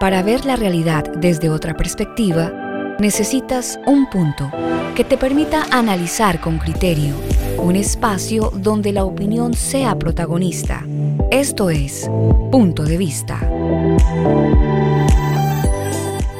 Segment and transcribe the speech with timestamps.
[0.00, 4.50] Para ver la realidad desde otra perspectiva, necesitas un punto
[4.96, 7.14] que te permita analizar con criterio,
[7.58, 10.86] un espacio donde la opinión sea protagonista.
[11.30, 12.10] Esto es
[12.50, 13.40] Punto de Vista.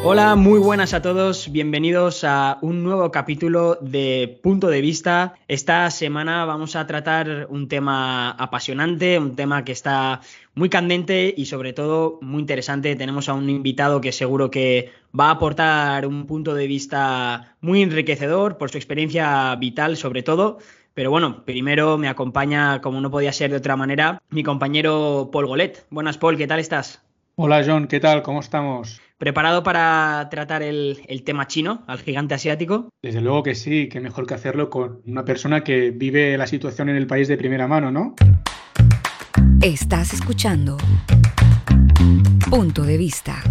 [0.02, 5.34] Hola, muy buenas a todos, bienvenidos a un nuevo capítulo de Punto de Vista.
[5.46, 10.22] Esta semana vamos a tratar un tema apasionante, un tema que está
[10.60, 12.94] muy candente y sobre todo muy interesante.
[12.94, 17.80] Tenemos a un invitado que seguro que va a aportar un punto de vista muy
[17.80, 20.58] enriquecedor por su experiencia vital sobre todo.
[20.92, 25.46] Pero bueno, primero me acompaña, como no podía ser de otra manera, mi compañero Paul
[25.46, 25.86] Golet.
[25.88, 27.02] Buenas, Paul, ¿qué tal estás?
[27.36, 28.22] Hola, John, ¿qué tal?
[28.22, 29.00] ¿Cómo estamos?
[29.16, 32.90] ¿Preparado para tratar el, el, tema chino, al gigante asiático?
[33.00, 36.90] Desde luego que sí, que mejor que hacerlo con una persona que vive la situación
[36.90, 38.14] en el país de primera mano, ¿no?
[39.62, 40.78] Estás escuchando
[42.48, 43.42] Punto de Vista.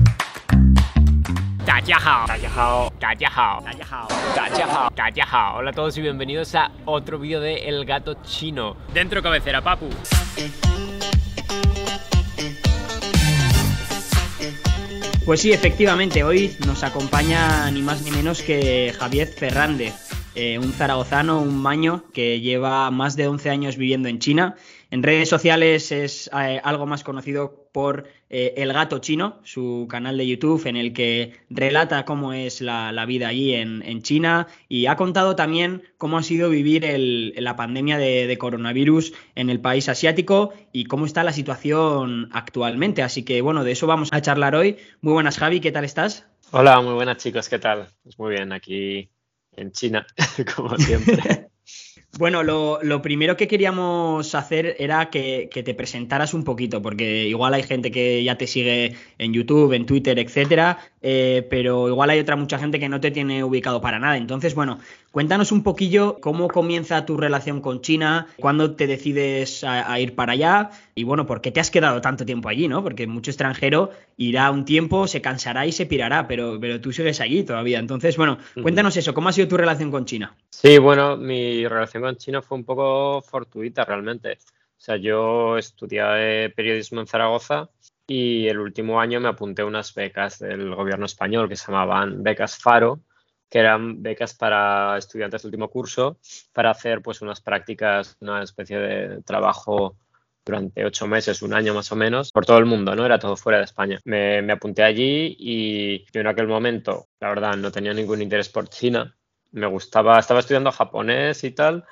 [5.56, 8.76] Hola a todos y bienvenidos a otro vídeo de El Gato Chino.
[8.92, 9.88] Dentro cabecera, papu.
[15.28, 19.94] Pues sí, efectivamente, hoy nos acompaña ni más ni menos que Javier Fernández,
[20.34, 24.56] eh, un zaragozano, un maño que lleva más de 11 años viviendo en China.
[24.92, 30.18] En redes sociales es eh, algo más conocido por eh, El Gato Chino, su canal
[30.18, 34.48] de YouTube en el que relata cómo es la, la vida allí en, en, China
[34.68, 39.52] y ha contado también cómo ha sido vivir el, la pandemia de, de, coronavirus en
[39.52, 43.04] el país asiático y cómo está la situación actualmente.
[43.04, 44.78] Así que bueno, de eso vamos a charlar hoy.
[45.02, 46.26] Muy buenas Javi, ¿qué tal estás?
[46.50, 47.90] Hola, muy buenas chicos, ¿qué tal?
[48.02, 49.12] Pues muy bien, aquí
[49.56, 50.08] en China,
[50.56, 51.46] como siempre.
[52.18, 57.28] Bueno, lo, lo, primero que queríamos hacer era que, que, te presentaras un poquito, porque
[57.28, 62.10] igual hay gente que ya te sigue en YouTube, en Twitter, etcétera, eh, pero igual
[62.10, 64.18] hay otra mucha gente que no te tiene ubicado para nada.
[64.18, 64.80] Entonces, bueno,
[65.12, 70.16] cuéntanos un poquillo cómo comienza tu relación con China, cuándo te decides a, a ir
[70.16, 72.84] para allá y, bueno, por qué te has quedado tanto tiempo allí, ¿no?
[72.84, 77.22] Porque mucho extranjero irá un tiempo, se cansará y se pirará, pero, pero tú sigues
[77.22, 77.80] allí todavía.
[77.80, 80.36] Entonces, bueno, cuéntanos eso, ¿cómo ha sido tu relación con China?
[80.62, 84.40] Sí, bueno, mi relación con China fue un poco fortuita realmente.
[84.78, 87.70] O sea, yo estudié periodismo en Zaragoza
[88.06, 92.24] y el último año me apunté a unas becas del gobierno español que se llamaban
[92.24, 93.00] becas Faro,
[93.50, 96.20] que eran becas para estudiantes de último curso
[96.52, 99.96] para hacer pues unas prácticas, una especie de trabajo
[100.46, 103.06] durante ocho meses, un año más o menos, por todo el mundo, ¿no?
[103.06, 104.00] Era todo fuera de España.
[104.04, 108.50] Me, me apunté allí y yo en aquel momento, la verdad, no tenía ningún interés
[108.50, 109.16] por China.
[109.52, 111.86] Me gustaba, estaba estudiando japonés y tal,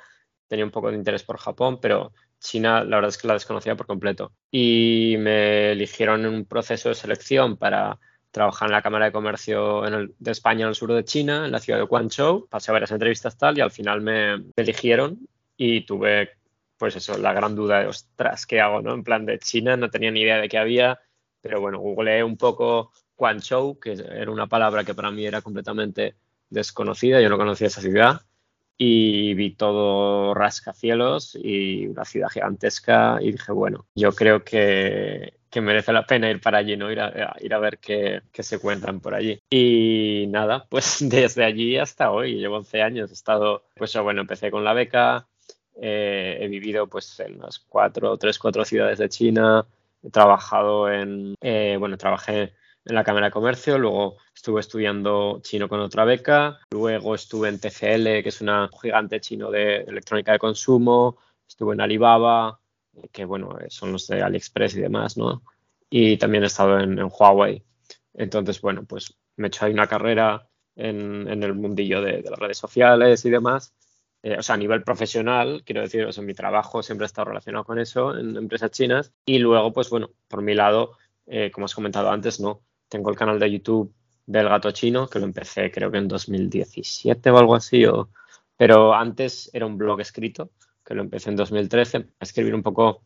[0.46, 3.76] tenía un poco de interés por Japón, pero China la verdad es que la desconocía
[3.76, 4.32] por completo.
[4.50, 7.98] Y me eligieron en un proceso de selección para
[8.30, 11.60] trabajar en la Cámara de Comercio de España en el sur de China, en la
[11.60, 12.46] ciudad de Guangzhou.
[12.48, 15.18] Pasé varias entrevistas tal y al final me, me eligieron
[15.56, 16.38] y tuve
[16.78, 18.80] pues eso, la gran duda de, ostras, ¿qué hago?
[18.80, 18.94] ¿no?
[18.94, 21.00] En plan de China, no tenía ni idea de qué había,
[21.40, 26.14] pero bueno, googleé un poco Guangzhou, que era una palabra que para mí era completamente
[26.50, 28.22] desconocida, yo no conocía esa ciudad,
[28.78, 35.60] y vi todo rascacielos y una ciudad gigantesca y dije, bueno, yo creo que, que
[35.60, 36.90] merece la pena ir para allí, ¿no?
[36.90, 39.40] Ir a, ir a ver qué, qué, se cuentan por allí.
[39.50, 44.50] Y nada, pues desde allí hasta hoy, llevo 11 años, he estado, pues bueno, empecé
[44.52, 45.26] con la beca,
[45.80, 49.66] eh, he vivido pues en las cuatro, tres, cuatro ciudades de China,
[50.04, 52.52] he trabajado en, eh, bueno, trabajé
[52.84, 57.60] en la Cámara de Comercio, luego estuve estudiando chino con otra beca, luego estuve en
[57.60, 62.60] TCL, que es una gigante chino de electrónica de consumo, estuve en Alibaba,
[63.12, 65.42] que bueno, son los de AliExpress y demás, ¿no?
[65.90, 67.62] Y también he estado en, en Huawei.
[68.14, 72.30] Entonces, bueno, pues me he hecho ahí una carrera en, en el mundillo de, de,
[72.30, 73.74] las redes sociales y demás.
[74.22, 77.26] Eh, o sea, a nivel profesional, quiero decir, o sea, mi trabajo siempre ha estado
[77.26, 79.12] relacionado con eso en empresas chinas.
[79.24, 80.96] Y luego, pues bueno, por mi lado,
[81.26, 82.62] eh, como has comentado antes, ¿no?
[82.88, 83.92] Tengo el canal de YouTube
[84.26, 88.10] del gato chino, que lo empecé creo que en 2017 o algo así, o...
[88.56, 90.50] pero antes era un blog escrito,
[90.84, 93.02] que lo empecé en 2013, a escribir un poco,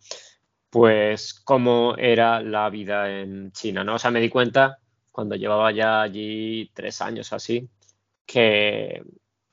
[0.71, 3.97] pues, cómo era la vida en China, ¿no?
[3.97, 4.79] O sea, me di cuenta
[5.11, 7.69] cuando llevaba ya allí tres años o así,
[8.27, 9.03] que,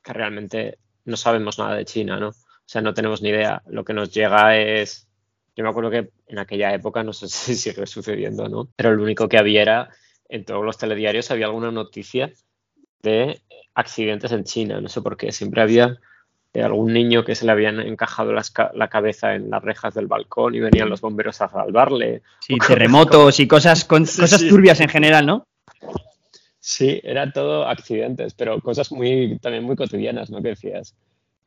[0.01, 2.29] que realmente no sabemos nada de China, ¿no?
[2.29, 3.61] O sea, no tenemos ni idea.
[3.67, 5.07] Lo que nos llega es...
[5.55, 8.69] Yo me acuerdo que en aquella época, no sé si sigue sucediendo, ¿no?
[8.75, 9.89] Pero lo único que había era,
[10.29, 12.31] en todos los telediarios había alguna noticia
[13.01, 13.41] de
[13.73, 14.79] accidentes en China.
[14.79, 15.31] No sé por qué.
[15.31, 15.97] Siempre había
[16.53, 20.55] de algún niño que se le habían encajado la cabeza en las rejas del balcón
[20.55, 22.21] y venían los bomberos a salvarle.
[22.39, 25.47] Sí, terremotos y cosas, cosas turbias en general, ¿no?
[26.59, 30.41] Sí, era todo accidentes, pero cosas muy también muy cotidianas, ¿no?
[30.41, 30.95] Que decías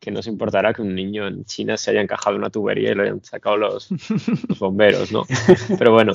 [0.01, 2.91] que no se importará que un niño en China se haya encajado en una tubería
[2.91, 3.89] y lo hayan sacado los,
[4.49, 5.25] los bomberos, ¿no?
[5.79, 6.13] Pero bueno,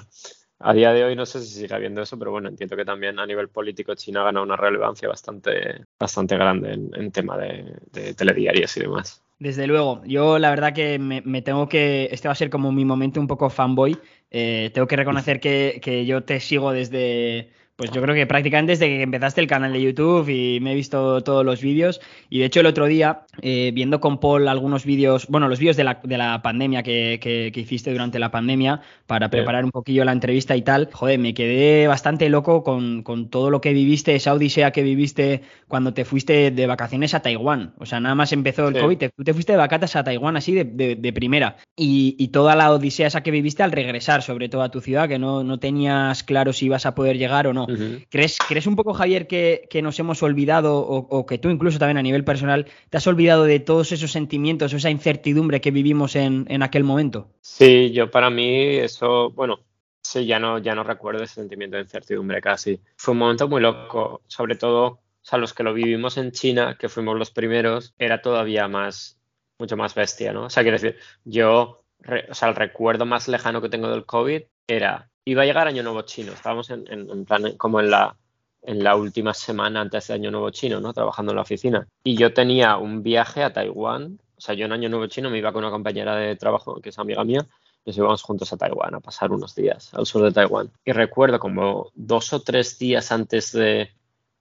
[0.60, 3.20] a día de hoy no sé si sigue habiendo eso, pero bueno, entiendo que también
[3.20, 8.76] a nivel político China ha ganado una relevancia bastante, bastante grande en, tema de, telediarios
[8.78, 9.24] y demás.
[9.40, 12.86] Desde luego, yo la verdad que me, tengo que, este va a ser como mi
[12.86, 14.00] momento un poco fanboy,
[14.32, 18.72] eh, tengo que reconocer que, que yo te sigo desde, pues yo creo que prácticamente
[18.72, 22.02] desde que empezaste el canal de YouTube y me he visto todos los vídeos.
[22.28, 25.78] Y de hecho, el otro día, eh, viendo con Paul algunos vídeos, bueno, los vídeos
[25.78, 30.04] de la, de la pandemia que, que, hiciste durante la pandemia para preparar un poquillo
[30.06, 34.16] la entrevista y tal, joder, me quedé bastante loco con, con, todo lo que viviste,
[34.16, 37.74] esa odisea que viviste cuando te fuiste de vacaciones a Taiwán.
[37.78, 40.54] O sea, nada más empezó el COVID, tú te fuiste de vacatas a Taiwán así
[40.54, 41.58] de, de, primera.
[41.76, 45.08] Y, y, toda la odisea esa que viviste al regresar, sobre todo a tu ciudad,
[45.08, 47.67] que no, no tenías claro si ibas a poder llegar o no.
[48.10, 52.02] ¿Crees, ¿Crees un poco, Javier, que, nos hemos olvidado o, que tú incluso también a
[52.02, 56.84] nivel personal te has olvidado de todos esos sentimientos, esa incertidumbre que vivimos en, aquel
[56.84, 57.30] momento?
[57.42, 59.60] Sí, yo para mí eso, bueno,
[60.02, 62.80] sí, ya no, ya no recuerdo ese sentimiento de incertidumbre casi.
[62.96, 66.78] Fue un momento muy loco, sobre todo, o sea, los que lo vivimos en China,
[66.80, 69.20] que fuimos los primeros, era todavía más,
[69.60, 70.46] mucho más bestia, ¿no?
[70.46, 71.84] O sea, quiero decir, yo,
[72.30, 75.84] o sea, el recuerdo más lejano que tengo del COVID era iba a llegar Año
[75.84, 76.32] Nuevo Chino.
[76.32, 78.16] Estábamos en, plan como en la,
[78.62, 80.94] en la última semana antes de Año Nuevo Chino, ¿no?
[80.94, 81.86] Trabajando en la oficina.
[82.02, 84.20] Y yo tenía un viaje a Taiwán.
[84.38, 86.90] O sea, yo en Año Nuevo Chino me iba con una compañera de trabajo que
[86.90, 87.46] es amiga mía.
[87.86, 90.72] Nos íbamos juntos a Taiwán a pasar unos días al sur de Taiwán.
[90.86, 93.92] Y recuerdo como dos o tres días antes de,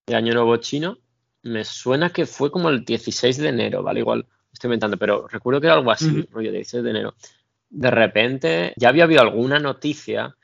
[0.06, 0.98] Año Nuevo Chino,
[1.42, 4.00] me suena que fue como el 16 de enero, ¿vale?
[4.00, 7.14] Igual estoy inventando, pero recuerdo que era algo así, rollo 16 de enero.
[7.70, 10.36] De repente ya había habido alguna noticia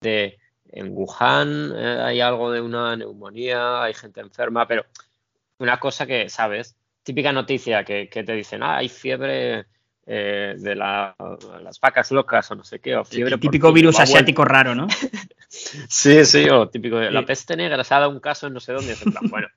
[0.00, 0.38] de
[0.74, 4.84] en Wuhan eh, hay algo de una neumonía, hay gente enferma, pero
[5.58, 6.76] una cosa que, ¿sabes?
[7.02, 9.66] Típica noticia que, te dicen, ah, hay fiebre
[10.06, 13.34] eh, de las vacas locas o no sé qué, o fiebre.
[13.34, 14.88] El típico virus asiático raro, ¿no?
[15.48, 18.60] sí, sí, o típico de la peste negra, se ha dado un caso en no
[18.60, 18.96] sé dónde.
[19.30, 19.48] bueno,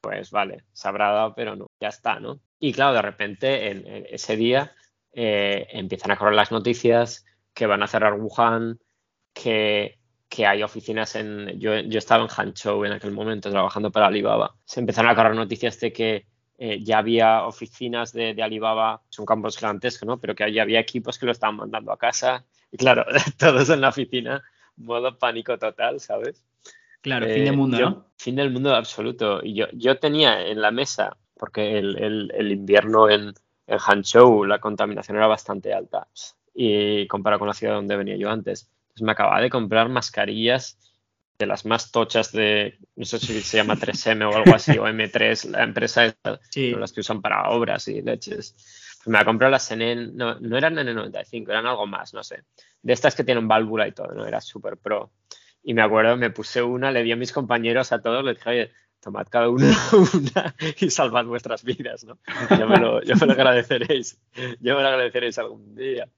[0.00, 2.40] pues vale, se habrá dado, pero no, ya está, ¿no?
[2.60, 4.72] Y claro, de repente, en, ese día,
[5.12, 8.78] eh, empiezan a correr las noticias que van a cerrar Wuhan,
[9.42, 9.98] que,
[10.46, 11.58] hay oficinas en...
[11.58, 14.54] Yo, yo, estaba en Hanzhou en aquel momento trabajando para Alibaba.
[14.64, 16.26] Se empezaron a correr noticias de que
[16.58, 20.20] eh, ya había oficinas de, de, Alibaba, son campos gigantescos, ¿no?
[20.20, 22.44] Pero que ya había equipos que lo estaban mandando a casa.
[22.70, 23.04] Y claro,
[23.38, 24.42] todos en la oficina,
[24.76, 26.44] modo pánico total, ¿sabes?
[27.00, 28.06] Claro, fin del mundo, eh, ¿no?
[28.16, 29.40] Fin del mundo absoluto.
[29.42, 33.32] Y yo, yo tenía en la mesa, porque el, el, invierno en,
[33.66, 36.08] en Hanzhou la contaminación era bastante alta
[36.52, 38.68] y comparado con la ciudad donde venía yo antes.
[38.98, 40.76] Pues me acababa de comprar mascarillas
[41.38, 44.88] de las más tochas de, no sé si se llama 3M o algo así, o
[44.88, 46.40] M3, la empresa esta,
[46.76, 48.56] las que usan para obras y leches.
[48.96, 52.42] Pues me ha comprado las N, no, no eran N95, eran algo más, no sé.
[52.82, 54.26] De estas que tienen válvula y todo, ¿no?
[54.26, 55.12] Era súper pro.
[55.62, 58.50] Y me acuerdo, me puse una, le di a mis compañeros, a todos, les dije,
[58.50, 59.64] oye, tomad cada uno
[60.12, 62.18] una y salvad vuestras vidas, ¿no?
[62.58, 64.20] Yo me lo, yo me lo agradeceréis,
[64.58, 66.08] yo me lo agradeceréis algún día.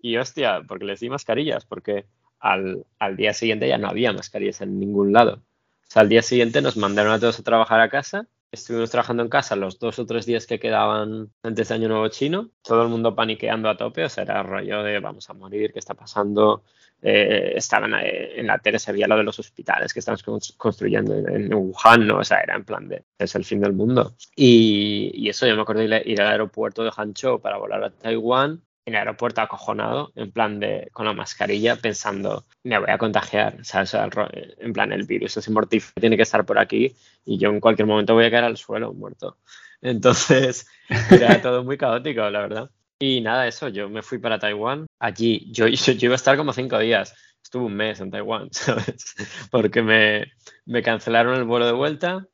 [0.00, 2.06] Y hostia, porque les di mascarillas, porque
[2.40, 5.42] al, al, día siguiente ya no había mascarillas en ningún lado.
[5.88, 8.28] O sea, al día siguiente nos mandaron a todos a trabajar a casa.
[8.50, 12.08] Estuvimos trabajando en casa los dos o tres días que quedaban antes de Año Nuevo
[12.08, 12.50] Chino.
[12.62, 14.04] Todo el mundo paniqueando a tope.
[14.04, 16.62] O sea, era rollo de vamos a morir, ¿qué está pasando?
[17.00, 20.22] Eh, estaban eh, en la tele, se veía lo de los hospitales que estamos
[20.56, 22.18] construyendo en, Wuhan, ¿no?
[22.18, 24.14] O sea, era en plan de es el fin del mundo.
[24.34, 28.62] Y, y eso, yo me acuerdo ir al aeropuerto de Hangzhou para volar a Taiwán
[28.88, 33.62] en el aeropuerto acojonado, en plan de con la mascarilla, pensando, me voy a contagiar,
[33.62, 33.94] ¿sabes?
[33.94, 36.94] En plan, el virus es mortífero, tiene que estar por aquí
[37.26, 39.36] y yo en cualquier momento voy a caer al suelo muerto.
[39.82, 40.66] Entonces,
[41.10, 42.70] era todo muy caótico, la verdad.
[42.98, 44.86] Y nada, eso, yo me fui para Taiwán.
[44.98, 47.14] Allí, yo, yo, iba a estar como cinco días.
[47.42, 49.14] Estuve un mes en Taiwán, ¿sabes?
[49.50, 50.32] Porque me,
[50.64, 52.26] me cancelaron el vuelo de vuelta,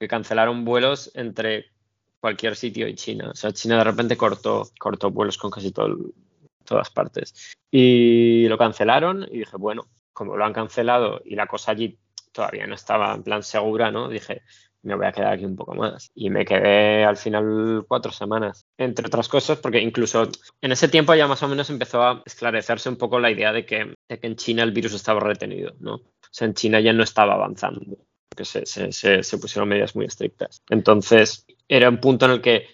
[0.00, 1.71] que cancelaron vuelos entre
[2.22, 3.30] cualquier sitio y China.
[3.32, 7.56] O sea, China de repente cortó, cortó vuelos con casi todas partes.
[7.68, 11.98] Y lo cancelaron y dije, bueno, como lo han cancelado y la cosa allí
[12.30, 14.08] todavía no estaba en plan segura, ¿no?
[14.08, 14.42] Dije,
[14.82, 16.12] me voy a quedar aquí un poco más.
[16.14, 18.66] Y me quedé al final cuatro semanas.
[18.78, 20.28] Entre otras cosas, porque incluso
[20.60, 23.66] en ese tiempo ya más o menos empezó a esclarecerse un poco la idea de
[23.66, 25.94] que, de que en China el virus estaba retenido, ¿no?
[25.96, 27.98] O sea, en China ya no estaba avanzando
[28.32, 30.62] porque se, se, se, pusieron medidas muy estrictas.
[30.70, 32.66] Entonces, era un punto en el que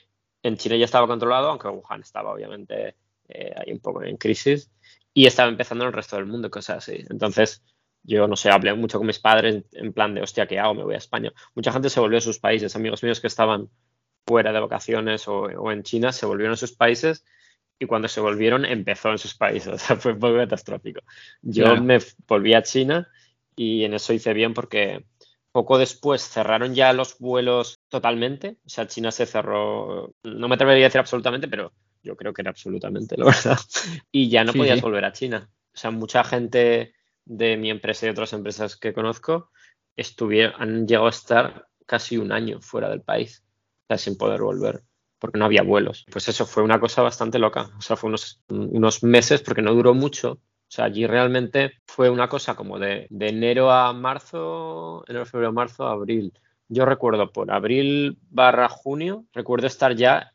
[0.43, 2.95] En China ya estaba controlado, aunque Wuhan estaba obviamente
[3.29, 4.71] eh, ahí un poco en crisis
[5.13, 7.05] y estaba empezando en el resto del mundo, cosas así.
[7.11, 7.65] Entonces,
[8.05, 10.75] yo no sé, hablé mucho con mis padres en plan de, hostia, ¿qué hago?
[10.75, 11.33] Me voy a España.
[11.57, 13.69] Mucha gente se volvió a sus países, amigos míos que estaban
[14.29, 17.25] fuera de vacaciones o, en China, se volvieron a sus países
[17.81, 19.73] y cuando se volvieron empezó en sus países.
[19.75, 21.01] O sea, fue un poco catastrófico.
[21.43, 21.99] Yo me
[22.29, 23.09] volví a China
[23.57, 25.05] y en eso hice bien porque
[25.59, 28.59] poco después cerraron ya los vuelos totalmente.
[28.65, 32.43] O sea, China se cerró, no me atrevería a decir absolutamente, pero yo creo que
[32.43, 33.59] era absolutamente, la verdad.
[34.13, 35.51] Y ya no podías volver a China.
[35.75, 39.51] O sea, mucha gente de mi empresa y otras empresas que conozco
[39.97, 43.43] estuvieron, han llegado a estar casi un año fuera del país,
[43.97, 44.85] sin poder volver,
[45.19, 46.07] porque no había vuelos.
[46.09, 47.69] Pues eso fue una cosa bastante loca.
[47.77, 50.41] O sea, fue unos, unos meses, porque no duró mucho.
[50.69, 55.53] O sea, allí realmente fue una cosa como de, de enero a marzo, enero, febrero,
[55.53, 56.33] marzo, abril.
[56.69, 60.33] Yo recuerdo por abril barra junio, recuerdo estar ya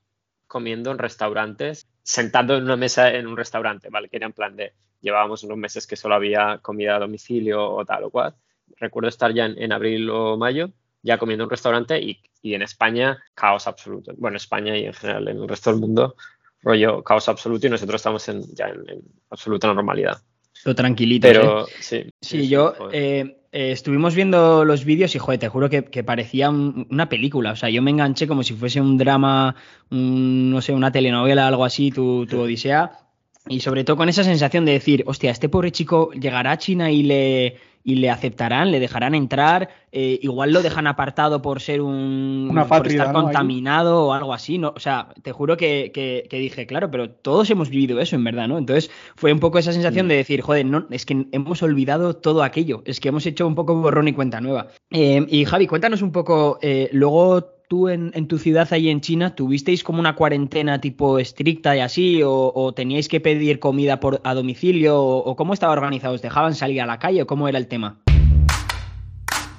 [0.48, 4.10] comiendo en restaurantes, sentado en una mesa en un restaurante, ¿vale?
[4.10, 7.86] Que era en plan de, llevábamos unos meses que solo había comida a domicilio o
[7.86, 8.36] tal o cual.
[8.78, 10.72] Recuerdo estar ya en, abril o mayo,
[11.04, 14.14] ya comiendo en un restaurante y, en España, caos absoluto.
[14.18, 16.16] Bueno, España y en general en el resto del mundo,
[16.64, 20.22] rollo caos absoluto y nosotros estamos en, ya en, absoluta normalidad.
[20.66, 21.28] Lo tranquilito.
[21.28, 22.06] Pero sí.
[22.22, 27.52] Sí, yo eh, estuvimos viendo los vídeos y, joder, te juro que, parecía una película.
[27.52, 29.56] O sea, yo me enganché como si fuese un drama,
[29.90, 33.03] no sé, una telenovela, algo así, tu, tu Odisea.
[33.48, 36.92] Y sobre todo con esa sensación de decir, hostia, este pobre chico llegará a China
[36.92, 41.82] y le, y le aceptarán, le dejarán entrar, eh, igual lo dejan apartado por ser
[41.82, 44.74] un Una por estar contaminado o algo así, ¿no?
[44.76, 48.48] O sea, te juro que, que, dije, claro, pero todos hemos vivido eso en verdad,
[48.48, 48.58] ¿no?
[48.58, 50.10] Entonces fue un poco esa sensación mm.
[50.10, 53.56] de decir, joder, no, es que hemos olvidado todo aquello, es que hemos hecho un
[53.56, 54.68] poco borrón y cuenta nueva.
[54.90, 59.36] Eh, y Javi, cuéntanos un poco, eh, luego tú en, tu ciudad ahí en China,
[59.36, 62.22] ¿tuvisteis como una cuarentena tipo estricta y así?
[62.24, 65.02] ¿O, teníais que pedir comida por, a domicilio?
[65.02, 66.16] O, cómo estaba organizado?
[66.16, 68.00] ¿Os dejaban salir a la calle o cómo era el tema?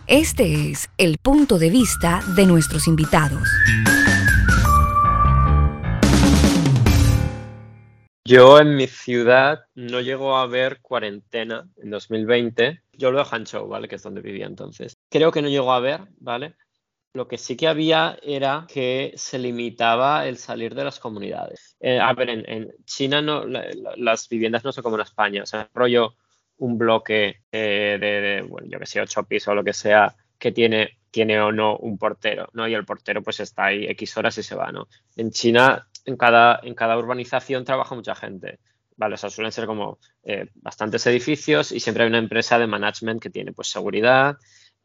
[0.07, 3.49] Este es el punto de vista de nuestros invitados.
[8.27, 12.81] Yo en mi ciudad no llego a ver cuarentena en 2020.
[12.95, 13.87] Yo lo de Hanzhou, ¿vale?
[13.87, 14.97] Que es donde vivía entonces.
[15.11, 16.55] Creo que no llegó a ver, ¿vale?
[17.15, 21.77] Lo que sí que había era que se limitaba el salir de las comunidades.
[21.79, 25.45] Eh, a ver, en, China no, las viviendas no son como en España.
[25.45, 26.17] O sea, rollo
[26.59, 30.51] un bloque eh, de, bueno, yo que sé, ocho pisos o lo que sea, que
[30.51, 32.67] tiene, tiene o no un portero, ¿no?
[32.67, 34.89] Y el portero pues está ahí X horas y se va, ¿no?
[35.15, 38.59] En China, en cada, en cada urbanización trabaja mucha gente.
[38.97, 42.67] Vale, o sea, suelen ser como eh, bastantes edificios y siempre hay una empresa de
[42.67, 44.37] management que tiene pues seguridad,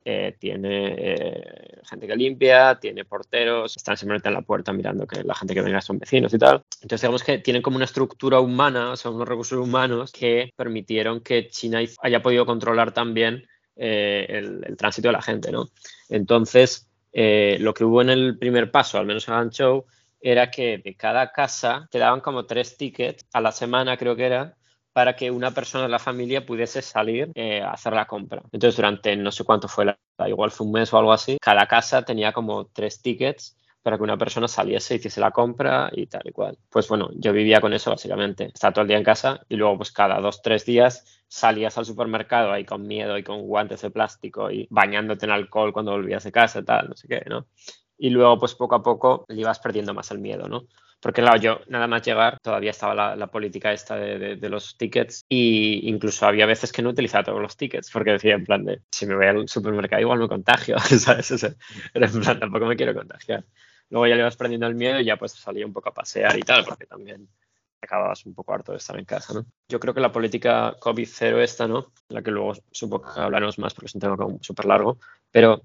[0.05, 5.23] eh, tiene eh, gente que limpia, tiene porteros, están simplemente en la puerta mirando que
[5.23, 6.63] la gente que venga son vecinos y tal.
[6.81, 11.21] Entonces digamos que tienen como una estructura humana, o sea, unos recursos humanos que permitieron
[11.21, 15.69] que China haya podido controlar también eh, el, tránsito de la gente, ¿no?
[16.09, 19.85] Entonces, lo que hubo en el primer paso, al menos en Hangzhou,
[20.21, 24.25] era que de cada casa te daban como tres tickets a la semana, creo que
[24.25, 24.57] era,
[24.93, 28.41] para que una persona de la familia pudiese salir eh, a hacer la compra.
[28.51, 31.67] Entonces, durante no sé cuánto fue, la, igual fue un mes o algo así, cada
[31.67, 36.23] casa tenía como tres tickets para que una persona saliese, hiciese la compra y tal
[36.25, 36.57] y cual.
[36.69, 38.51] Pues bueno, yo vivía con eso básicamente.
[38.53, 41.85] Estaba todo el día en casa y luego pues cada dos, tres días salías al
[41.85, 46.23] supermercado ahí con miedo y con guantes de plástico y bañándote en alcohol cuando volvías
[46.23, 47.47] de casa y tal, no sé qué, ¿no?
[47.97, 50.65] Y luego pues poco a poco le ibas perdiendo más el miedo, ¿no?
[51.01, 55.87] Porque claro, yo nada más llegar todavía estaba la, política esta de, los tickets y
[55.89, 59.05] incluso había veces que no utilizaba todos los tickets porque decía en plan de, si
[59.05, 61.31] me voy al supermercado igual me contagio, ¿sabes?
[61.93, 63.45] era en plan, tampoco me quiero contagiar.
[63.89, 66.37] Luego ya le vas prendiendo el miedo y ya pues salía un poco a pasear
[66.37, 67.29] y tal, porque también
[67.81, 69.45] acababas un poco harto de estar en casa, ¿no?
[69.69, 71.93] Yo creo que la política COVID-0 esta, ¿no?
[72.09, 74.97] La que luego supongo que hablaremos más porque es un tema súper largo,
[75.31, 75.63] pero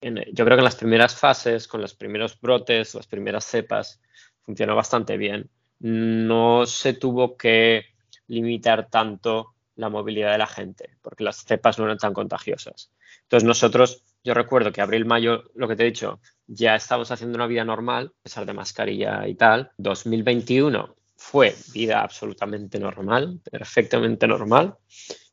[0.00, 4.00] yo creo que en las primeras fases, con los primeros brotes, las primeras cepas,
[4.44, 5.50] funcionó bastante bien.
[5.80, 7.86] No se tuvo que
[8.28, 12.90] limitar tanto la movilidad de la gente, porque las cepas no eran tan contagiosas.
[13.22, 17.36] Entonces nosotros, yo recuerdo que abril, mayo, lo que te he dicho, ya estábamos haciendo
[17.36, 19.70] una vida normal, a pesar de mascarilla y tal.
[19.78, 24.74] 2021 fue vida absolutamente normal, perfectamente normal.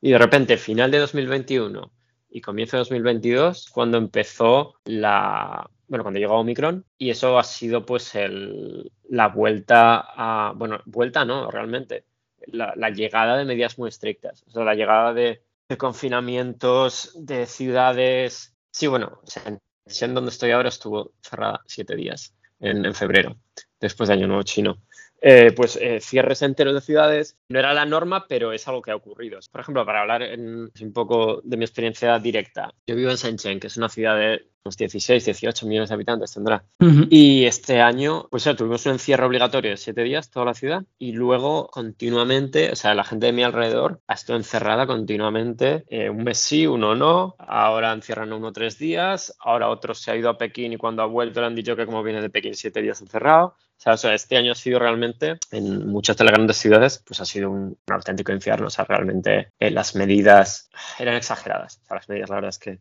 [0.01, 1.91] Y de repente, final de 2021
[2.29, 7.85] y comienzo de 2022, cuando empezó la, bueno, cuando llegó Omicron, y eso ha sido
[7.85, 12.05] pues el, la vuelta a, bueno, vuelta no, realmente,
[12.47, 15.43] la, llegada de medidas muy estrictas, o sea, la llegada de,
[15.77, 23.37] confinamientos de ciudades, sí, bueno, en donde estoy ahora estuvo cerrada siete días, en febrero,
[23.79, 24.77] después de Año Nuevo Chino.
[25.21, 28.91] Eh, pues eh, cierres enteros de ciudades no era la norma, pero es algo que
[28.91, 29.39] ha ocurrido.
[29.51, 33.67] Por ejemplo, para hablar un poco de mi experiencia directa, yo vivo en Shenzhen, que
[33.67, 36.63] es una ciudad de unos 16, 18 millones de habitantes tendrá.
[37.09, 40.83] Y este año, pues ya tuvimos un encierro obligatorio de siete días, toda la ciudad,
[40.97, 46.09] y luego continuamente, o sea, la gente de mi alrededor ha estado encerrada continuamente, eh,
[46.09, 50.29] un mes sí, uno no, ahora encierran uno tres días, ahora otro se ha ido
[50.29, 52.81] a Pekín y cuando ha vuelto le han dicho que como viene de Pekín siete
[52.81, 53.55] días encerrado.
[53.85, 57.25] O sea, este año ha sido realmente, en muchas de las grandes ciudades, pues ha
[57.25, 58.67] sido un, auténtico infierno.
[58.67, 60.69] O sea, realmente eh, las medidas
[60.99, 61.79] eran exageradas.
[61.83, 62.79] O sea, las medidas, la verdad es que...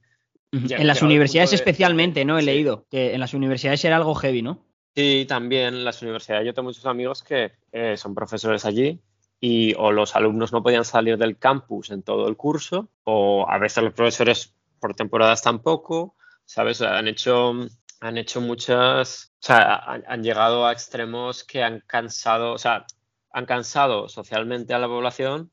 [0.50, 2.38] en las universidades especialmente, ¿no?
[2.38, 4.64] He leído que en las universidades era algo heavy, ¿no?
[4.96, 6.44] Sí, también las universidades.
[6.44, 9.00] Yo tengo muchos amigos que eh, son profesores allí
[9.40, 13.58] y o los alumnos no podían salir del campus en todo el curso o a
[13.58, 16.82] veces los profesores por temporadas tampoco, ¿sabes?
[16.82, 17.54] Han hecho
[18.00, 19.76] han hecho muchas, o sea,
[20.06, 22.86] han, llegado a extremos que han cansado, o sea,
[23.32, 25.50] han cansado socialmente a la población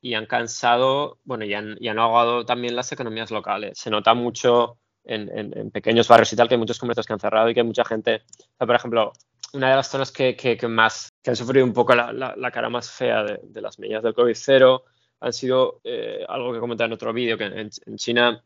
[0.00, 3.78] y han cansado, bueno, y han, y han ahogado también las economías locales.
[3.78, 7.48] Se nota mucho en, pequeños barrios y tal que hay muchos comercios que han cerrado
[7.48, 8.22] y que hay mucha gente,
[8.58, 9.12] por ejemplo,
[9.52, 12.68] una de las zonas que, que, más, que han sufrido un poco la, la, cara
[12.68, 14.82] más fea de, las medidas del COVID-0
[15.20, 18.44] han sido eh, algo que comenté en otro vídeo, que en, en China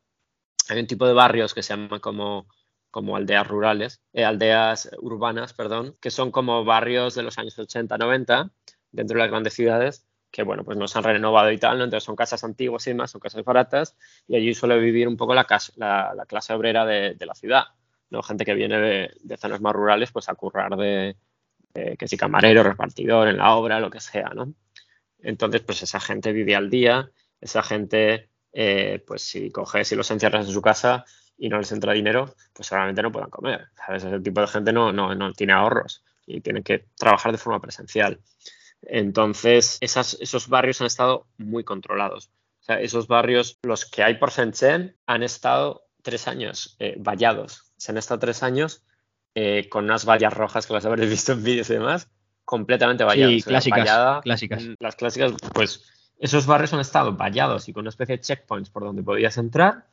[0.69, 2.47] hay un tipo de barrios que se llama como
[2.90, 7.97] como aldeas rurales, eh, aldeas urbanas, perdón, que son como barrios de los años 80,
[7.99, 8.50] 90,
[8.90, 12.04] dentro de las grandes ciudades, que bueno, pues no se han renovado y tal, entonces
[12.04, 15.47] son casas antiguas y demás, son casas baratas, y allí suele vivir un poco la,
[15.76, 17.64] la, clase obrera de, la ciudad,
[18.11, 18.23] ¿no?
[18.23, 21.16] Gente que viene de, zonas más rurales, pues a currar de,
[21.99, 24.54] que si camarero, repartidor, en la obra, lo que sea, ¿no?
[25.18, 30.11] Entonces, pues esa gente vive al día, esa gente, eh, pues si coges y los
[30.11, 31.04] encierras en su casa,
[31.40, 33.68] y no les entra dinero, pues seguramente no puedan comer.
[33.75, 34.04] ¿sabes?
[34.04, 37.61] Ese tipo de gente no, no, no tiene ahorros y tiene que trabajar de forma
[37.61, 38.20] presencial.
[38.82, 42.30] Entonces, esas, esos barrios han estado muy controlados.
[42.61, 47.73] O sea, esos barrios, los que hay por Shenzhen, han estado tres años eh, vallados.
[47.78, 48.84] Se han estado tres años
[49.34, 52.10] eh, con unas vallas rojas que las habréis visto en vídeos y demás,
[52.45, 53.32] completamente vallados.
[53.32, 54.64] Sí, clásicas, clásicas.
[54.78, 58.84] Las clásicas, pues esos barrios han estado vallados y con una especie de checkpoints por
[58.84, 59.86] donde podías entrar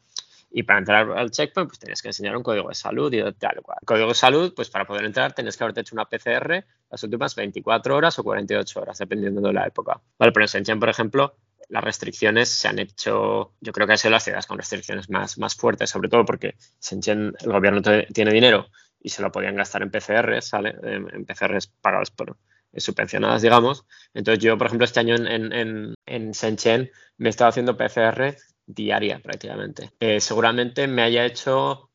[0.49, 3.61] y para entrar al checkpoint, pues tenías que enseñar un código de salud y tal
[3.61, 3.77] cual.
[3.85, 7.35] código de salud, pues para poder entrar tenías que haberte hecho una PCR las últimas
[7.35, 10.01] 24 horas o 48 horas, dependiendo de la época.
[10.17, 11.35] Vale, pero en Shenzhen, por ejemplo,
[11.69, 15.37] las restricciones se han hecho, yo creo que han sido las ciudades con restricciones más,
[15.37, 18.67] más fuertes, sobre todo porque Shenzhen, el gobierno tiene dinero
[19.01, 20.75] y se lo podían gastar en PCR, ¿sale?
[20.81, 22.37] En PCRs pagados por,
[22.75, 23.85] subvencionadas, digamos.
[24.13, 28.35] Entonces yo, por ejemplo, este año en, en, en Shenzhen me he estado haciendo PCR
[28.67, 29.91] diaria prácticamente.
[29.99, 31.89] Eh, seguramente me haya hecho,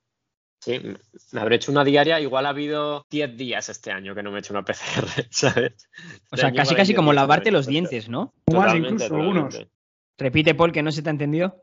[0.59, 0.81] sí,
[1.31, 4.39] me habré hecho una diaria, igual ha habido 10 días este año que no me
[4.39, 5.89] he hecho una PCR, ¿sabes?
[6.31, 8.33] O sea, este casi casi como lavarte los dientes, ¿no?
[8.53, 9.67] más incluso algunos.
[10.19, 11.63] Repite, Paul, que no se te ha entendido.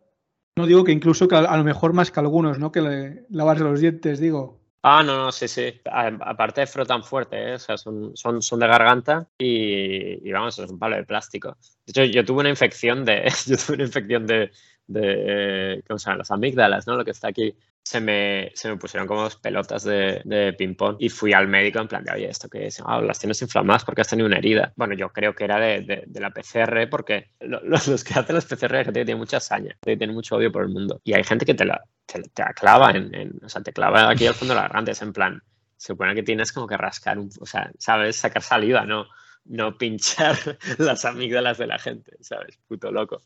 [0.55, 2.71] No digo que incluso que a lo mejor más que algunos, ¿no?
[2.71, 4.59] Que lavarse los dientes, digo.
[4.81, 5.81] Ah, no, no, sí, sí.
[5.85, 7.53] Aparte frotan fuerte, ¿eh?
[7.55, 11.57] o sea, son, son, son de garganta y, y, vamos, es un palo de plástico.
[11.85, 14.51] De hecho, yo tuve una infección de, yo tuve una infección de,
[14.89, 16.17] de, ¿cómo se llama?
[16.17, 16.95] Las amígdalas, ¿no?
[16.95, 17.55] Lo que está aquí.
[17.81, 21.79] Se me, se me pusieron como dos pelotas de, de ping-pong y fui al médico
[21.79, 22.81] en plan de, oye, ¿esto qué es?
[22.85, 24.73] Ah, las tienes inflamadas porque has tenido una herida.
[24.75, 28.83] Bueno, yo creo que era de, de, la PCR porque los, que hacen las PCR
[28.83, 30.99] gente tienen mucha saña, tienen mucho odio por el mundo.
[31.03, 32.21] Y hay gente que te la, te,
[32.53, 35.13] clava en, en, o sea, te clava aquí al fondo de la garganta, es en
[35.13, 35.41] plan,
[35.77, 38.17] se supone que tienes como que rascar, un, o sea, ¿sabes?
[38.17, 39.07] Sacar saliva, ¿no?
[39.49, 40.37] no pinchar
[40.77, 42.57] las amígdalas de la gente, ¿sabes?
[42.67, 43.21] Puto loco.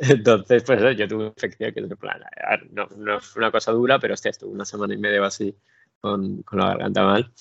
[0.00, 2.22] Entonces, pues yo tuve infección que es plan,
[2.70, 5.54] no, no fue una cosa dura, pero hostia, estuve una semana y media así
[6.00, 7.32] con, la garganta mal.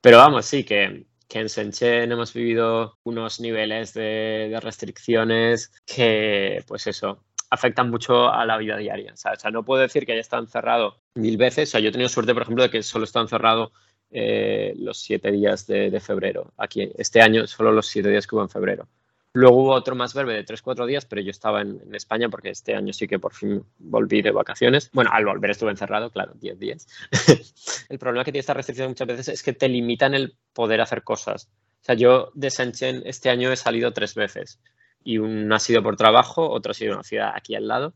[0.00, 6.62] Pero vamos, sí, que, que en Shenzhen hemos vivido unos niveles de, de, restricciones que,
[6.68, 9.12] pues eso, afectan mucho a la vida diaria.
[9.12, 11.68] O sea, no puedo decir que haya estado encerrado mil veces.
[11.68, 13.72] O sea, yo he tenido suerte, por ejemplo, de que solo he estado encerrado
[14.10, 16.52] eh, los siete días de, febrero.
[16.58, 18.88] Aquí, este año, solo los siete días que hubo en febrero.
[19.36, 22.50] Luego hubo otro más breve de tres, cuatro días, pero yo estaba en, España porque
[22.50, 24.90] este año sí que por fin volví de vacaciones.
[24.92, 26.86] Bueno, al volver estuve encerrado, claro, diez días.
[27.88, 31.02] el problema que tiene esta restricción muchas veces es que te limitan el poder hacer
[31.02, 31.48] cosas.
[31.82, 34.60] O sea, yo de Shenzhen este año he salido tres veces.
[35.02, 37.92] Y una ha sido por trabajo, otra ha sido en una ciudad aquí al lado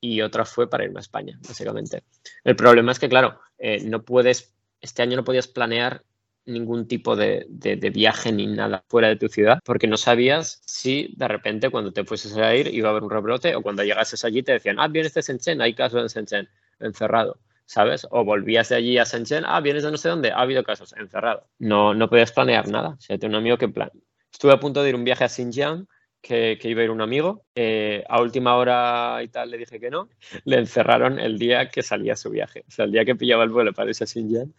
[0.00, 2.04] y otra fue para irme a España, básicamente.
[2.44, 6.02] El problema es que, claro, eh, no puedes este año no podías planear
[6.46, 7.46] ningún tipo de,
[7.92, 12.04] viaje ni nada fuera de tu ciudad, porque no sabías si de repente cuando te
[12.04, 14.88] fueses a ir iba a haber un rebrote o cuando llegases allí te decían, ah,
[14.88, 16.48] bien, este es Shenzhen, hay casos en Shenzhen,
[16.80, 17.38] encerrado.
[17.66, 18.06] ¿sabes?
[18.10, 20.94] O volvías de allí a Shenzhen, ah, vienes de no sé dónde, ha habido casos,
[20.96, 21.48] encerrado.
[21.58, 22.90] No, no podías planear nada.
[22.90, 23.90] O sea, tengo un amigo que plan.
[24.32, 25.86] Estuve a punto de ir un viaje a Xinjiang,
[26.22, 27.44] que, iba a ir un amigo.
[27.54, 30.08] Eh, a última hora y tal le dije que no.
[30.44, 32.64] Le encerraron el día que salía su viaje.
[32.68, 34.52] O sea, el día que pillaba el vuelo para irse a Xinjiang,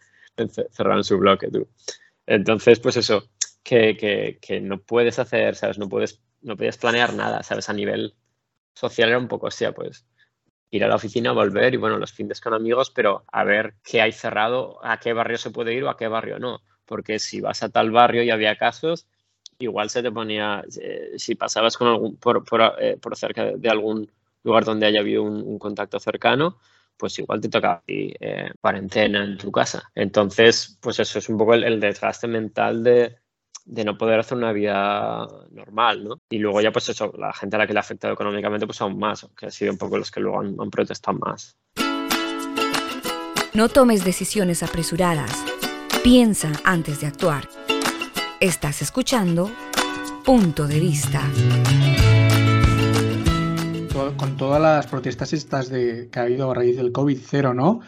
[0.70, 1.68] cerraron su bloque, tú.
[2.26, 3.28] Entonces, pues eso,
[3.62, 5.78] que, que, no puedes hacer, ¿sabes?
[5.78, 7.68] No puedes, no puedes planear nada, ¿sabes?
[7.68, 8.14] A nivel
[8.74, 10.06] social era un poco, así, pues
[10.70, 14.02] ir a la oficina, volver y bueno, los fines con amigos, pero a ver qué
[14.02, 16.60] hay cerrado, a qué barrio se puede ir o a qué barrio no.
[16.84, 19.06] Porque si vas a tal barrio y había casos,
[19.58, 22.44] igual se te ponía, eh, si pasabas con algún, por,
[22.80, 24.10] eh, por, cerca de algún
[24.42, 26.58] lugar donde haya habido un, contacto cercano,
[26.98, 29.90] pues igual te toca eh, cuarentena en tu casa.
[29.94, 33.16] Entonces, pues eso es un poco el desgaste mental de,
[33.68, 36.20] de no poder hacer una vida normal, ¿no?
[36.30, 38.80] Y luego ya pues eso, la gente a la que le ha afectado económicamente pues
[38.80, 41.56] aún más, que ha sido un poco los que luego han, han protestado más.
[43.52, 45.44] No tomes decisiones apresuradas.
[46.02, 47.48] Piensa antes de actuar.
[48.40, 49.50] Estás escuchando
[50.24, 51.22] Punto de Vista.
[54.16, 57.80] Con todas las protestas estas de, que ha habido a raíz del COVID-0, ¿no?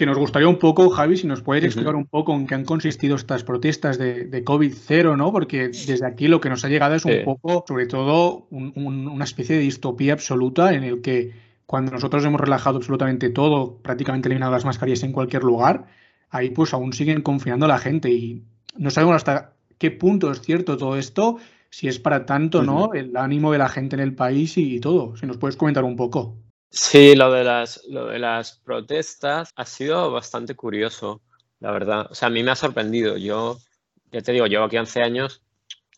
[0.00, 2.64] que nos gustaría un poco, Javi, si nos puedes explicar un poco en qué han
[2.64, 5.30] consistido estas protestas de, COVID-0, ¿no?
[5.30, 9.56] Porque desde aquí lo que nos ha llegado es un poco, sobre todo, una especie
[9.56, 11.34] de distopía absoluta en el que
[11.66, 15.84] cuando nosotros hemos relajado absolutamente todo, prácticamente eliminado las mascarillas en cualquier lugar,
[16.30, 18.42] ahí pues aún siguen confinando a la gente y
[18.78, 21.36] no sabemos hasta qué punto es cierto todo esto,
[21.70, 22.92] si es para tanto, ¿no?
[22.92, 25.16] El ánimo de la gente en el país y todo.
[25.16, 26.36] Si nos puedes comentar un poco.
[26.70, 31.20] Sí, lo de las, lo de las protestas ha sido bastante curioso,
[31.60, 32.08] la verdad.
[32.10, 33.16] O sea, a mí me ha sorprendido.
[33.16, 33.58] Yo,
[34.12, 35.42] ya te digo, llevo aquí 11 años.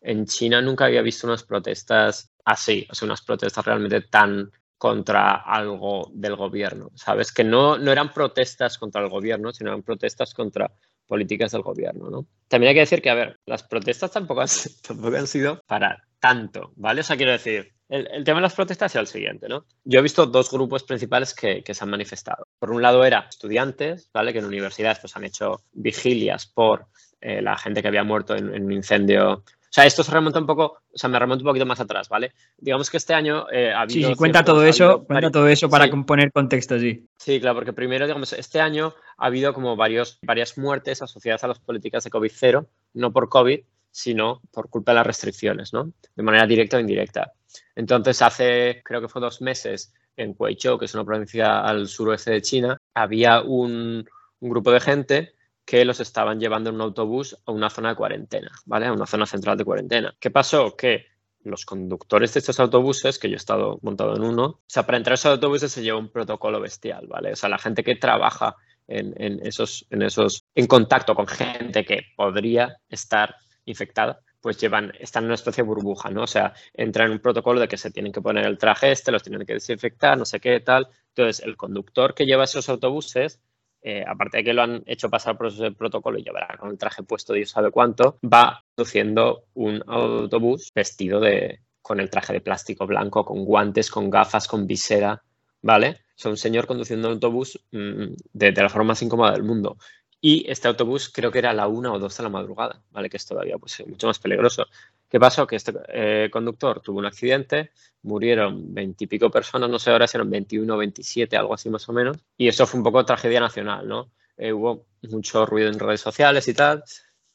[0.00, 5.36] En China nunca había visto unas protestas así, o sea, unas protestas realmente tan contra
[5.36, 7.32] algo del gobierno, ¿sabes?
[7.32, 10.72] Que no, no eran protestas contra el gobierno, sino eran protestas contra
[11.12, 12.26] políticas del gobierno, ¿no?
[12.48, 14.48] También hay que decir que, a ver, las protestas tampoco han,
[14.88, 17.02] tampoco han sido para tanto, ¿vale?
[17.02, 19.66] O sea, quiero decir, el, tema de las protestas es el siguiente, ¿no?
[19.84, 22.46] Yo he visto dos grupos principales que, se han manifestado.
[22.58, 24.32] Por un lado era estudiantes, ¿vale?
[24.32, 26.86] Que en universidades pues, han hecho vigilias por
[27.20, 29.44] eh, la gente que había muerto en, un incendio.
[29.72, 32.10] O sea, esto se remonta un poco, o sea, me remonta un poquito más atrás,
[32.10, 32.32] ¿vale?
[32.58, 34.10] Digamos que este año eh, ha habido...
[34.10, 37.06] Sí, cuenta todo eso, cuenta todo eso para poner contexto, sí.
[37.16, 41.48] Sí, claro, porque primero, digamos, este año ha habido como varios, varias muertes asociadas a
[41.48, 45.90] las políticas de COVID-0, no por COVID, sino por culpa de las restricciones, ¿no?
[46.14, 47.32] De manera directa o indirecta.
[47.74, 52.32] Entonces, hace, creo que fue dos meses, en Guizhou, que es una provincia al suroeste
[52.32, 54.06] de China, había un,
[54.40, 58.50] grupo de gente que los estaban llevando en un autobús a una zona de cuarentena,
[58.66, 58.86] ¿vale?
[58.86, 60.14] A una zona central de cuarentena.
[60.18, 60.76] ¿Qué pasó?
[60.76, 61.06] Que
[61.44, 64.98] los conductores de estos autobuses, que yo he estado montado en uno, o sea, para
[64.98, 67.32] entrar a esos autobuses se lleva un protocolo bestial, ¿vale?
[67.32, 68.56] O sea, la gente que trabaja
[68.88, 75.22] en, esos, en esos, en contacto con gente que podría estar infectada, pues llevan, están
[75.22, 76.24] en una especie de burbuja, ¿no?
[76.24, 79.12] O sea, entran en un protocolo de que se tienen que poner el traje este,
[79.12, 80.88] los tienen que desinfectar, no sé qué, tal.
[81.08, 83.40] Entonces, el conductor que lleva esos autobuses,
[83.82, 86.78] eh, aparte de que lo han hecho pasar por ese protocolo y llevará con el
[86.78, 92.40] traje puesto Dios sabe cuánto, va conduciendo un autobús vestido de, con el traje de
[92.40, 95.22] plástico blanco, con guantes, con gafas, con visera,
[95.60, 96.00] ¿vale?
[96.24, 99.76] O un señor conduciendo un autobús mm, de, de la forma más incómoda del mundo.
[100.24, 103.10] Y este autobús creo que era a la una o dos de la madrugada, ¿vale?
[103.10, 104.66] Que es todavía pues, mucho más peligroso.
[105.10, 105.48] ¿Qué pasó?
[105.48, 110.30] Que este eh, conductor tuvo un accidente, murieron veintipico personas, no sé ahora si eran
[110.30, 112.18] 21 o 27, algo así más o menos.
[112.36, 114.12] Y eso fue un poco tragedia nacional, ¿no?
[114.36, 116.84] Eh, hubo mucho ruido en redes sociales y tal.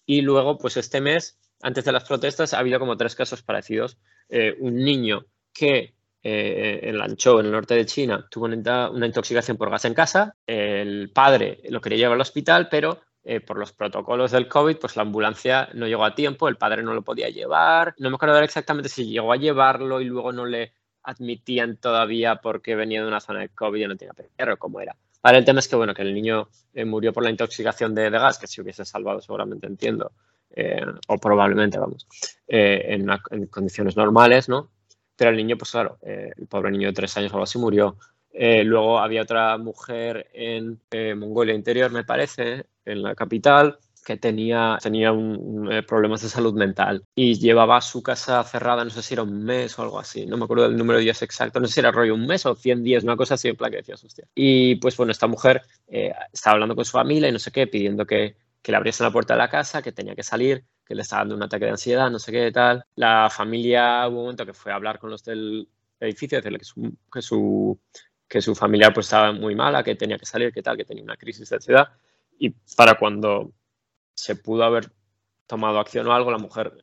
[0.06, 3.98] Y luego, pues este mes, antes de las protestas, ha habido como tres casos parecidos.
[4.30, 9.58] Eh, un niño que eh, en Lanzhou, en el norte de China, tuvo una, intoxicación
[9.58, 10.36] por gas en casa.
[10.46, 14.96] El padre lo quería llevar al hospital, pero eh, por los protocolos del COVID, pues
[14.96, 17.94] la ambulancia no llegó a tiempo, el padre no lo podía llevar.
[18.00, 22.76] No me acuerdo exactamente si llegó a llevarlo y luego no le admitían todavía porque
[22.76, 24.96] venía de una zona de COVID y no tenía perro, como era.
[25.22, 28.10] Vale, el tema es que, bueno, que el niño eh, murió por la intoxicación de,
[28.10, 30.12] gas, que si hubiese salvado seguramente entiendo,
[31.08, 32.08] o probablemente, vamos,
[32.48, 34.72] en, en, condiciones normales, ¿no?
[35.18, 37.58] Pero el niño, pues claro, eh, el pobre niño de tres años o algo así
[37.58, 37.98] murió.
[38.32, 44.16] Eh, luego había otra mujer en eh, Mongolia Interior, me parece, en la capital, que
[44.18, 49.16] tenía, tenía un, problemas de salud mental y llevaba su casa cerrada, no sé si
[49.16, 51.68] era un mes o algo así, no me acuerdo del número de días exacto, no
[51.68, 53.78] sé si era rollo un mes o 100 días, una cosa así en plan que
[53.78, 54.26] decías, hostia.
[54.34, 58.06] Y pues bueno, esta mujer estaba hablando con su familia y no sé qué, pidiendo
[58.06, 61.02] que, que le abriesen la puerta de la casa, que tenía que salir, que le
[61.02, 62.86] estaba dando un ataque de ansiedad, no sé qué tal.
[62.96, 65.68] La familia hubo un momento que fue a hablar con los del
[66.00, 67.80] edificio, decirle que su, que su
[68.28, 71.16] que su pues estaba muy mala, que tenía que salir, que tal, que tenía una
[71.16, 71.90] crisis de ansiedad.
[72.38, 73.52] Y para cuando
[74.14, 74.92] se pudo haber
[75.46, 76.74] tomado acción o algo, la mujer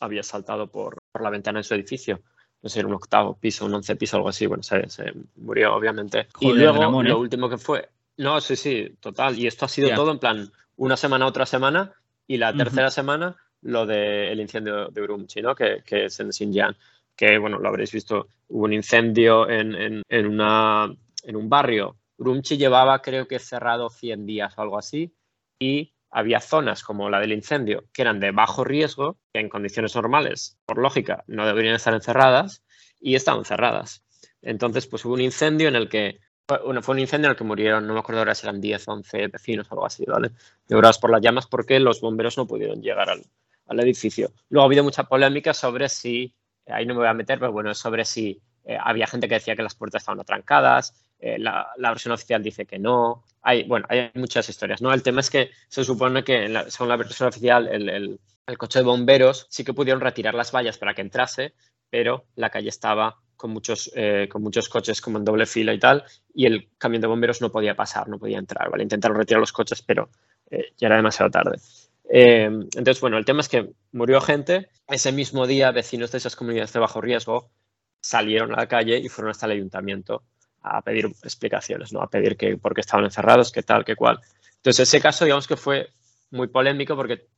[0.00, 2.22] había saltado por, por la ventana de su edificio.
[2.62, 4.46] No sé, un octavo piso, un once piso, algo así.
[4.46, 6.28] Bueno, se, se murió, obviamente.
[6.40, 7.14] y luego, lo ¿eh?
[7.14, 7.90] último que fue.
[8.16, 9.38] No, sí, sí, total.
[9.38, 11.92] Y esto ha sido todo en plan una semana, otra semana.
[12.26, 15.54] Y la tercera semana, lo del incendio de Urumqi, ¿no?
[15.54, 16.76] Que, que, es en Xinjiang.
[17.16, 18.28] Que, bueno, lo habréis visto.
[18.48, 21.96] Hubo un incendio en, en, en, una, en un barrio.
[22.18, 25.14] Urumqi llevaba, creo que cerrado 100 días o algo así.
[25.58, 29.94] Y había zonas como la del incendio que eran de bajo riesgo, que en condiciones
[29.96, 32.62] normales, por lógica, no deberían estar encerradas
[33.00, 34.04] y estaban cerradas.
[34.42, 36.20] Entonces, pues hubo un incendio en el que,
[36.64, 38.88] bueno, fue un incendio en el que murieron, no me acuerdo ahora si eran 10,
[38.88, 40.32] 11 vecinos o algo así, ¿vale?
[40.68, 43.22] Devorados por las llamas porque los bomberos no pudieron llegar al,
[43.66, 44.32] al edificio.
[44.48, 46.34] Luego ha habido mucha polémica sobre si,
[46.66, 49.56] ahí no me voy a meter, pero bueno, sobre si eh, había gente que decía
[49.56, 53.24] que las puertas estaban atrancadas, eh, la, versión oficial dice que no.
[53.42, 54.92] Hay, bueno, hay muchas historias, ¿no?
[54.92, 58.18] El tema es que se supone que, según la versión oficial, el,
[58.58, 61.54] coche de bomberos sí que pudieron retirar las vallas para que entrase,
[61.88, 65.78] pero la calle estaba con muchos, eh, con muchos coches como en doble fila y
[65.78, 68.82] tal, y el camión de bomberos no podía pasar, no podía entrar, ¿vale?
[68.82, 70.10] Intentaron retirar los coches, pero
[70.76, 71.58] ya era demasiado tarde.
[72.08, 74.68] Entonces, bueno, el tema es que murió gente.
[74.88, 77.50] Ese mismo día, vecinos de esas comunidades de bajo riesgo
[78.00, 80.22] salieron a la calle y fueron hasta el ayuntamiento
[80.60, 82.02] a pedir explicaciones, ¿no?
[82.02, 84.20] A pedir que por qué estaban encerrados, qué tal, qué cual.
[84.56, 85.88] Entonces, ese caso, digamos que fue
[86.30, 87.28] muy polémico porque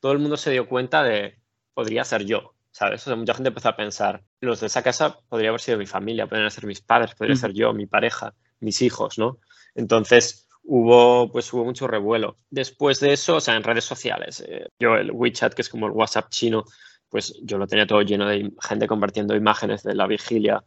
[0.00, 1.38] todo el mundo se dio cuenta de,
[1.72, 3.02] podría ser yo, ¿sabes?
[3.02, 5.86] O sea, mucha gente empezó a pensar, los de esa casa podría haber sido mi
[5.86, 9.38] familia, podrían ser mis padres, podría ser yo, mi pareja, mis hijos, ¿no?
[9.74, 12.36] Entonces, hubo, pues hubo mucho revuelo.
[12.50, 15.86] Después de eso, o sea, en redes sociales, eh, yo el WeChat, que es como
[15.86, 16.64] el WhatsApp chino,
[17.08, 20.64] pues yo lo tenía todo lleno de gente compartiendo imágenes de la vigilia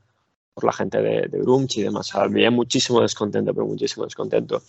[0.54, 2.16] por la gente de, de Urumqi y demás.
[2.16, 4.62] había muchísimo descontento, pero muchísimo descontento.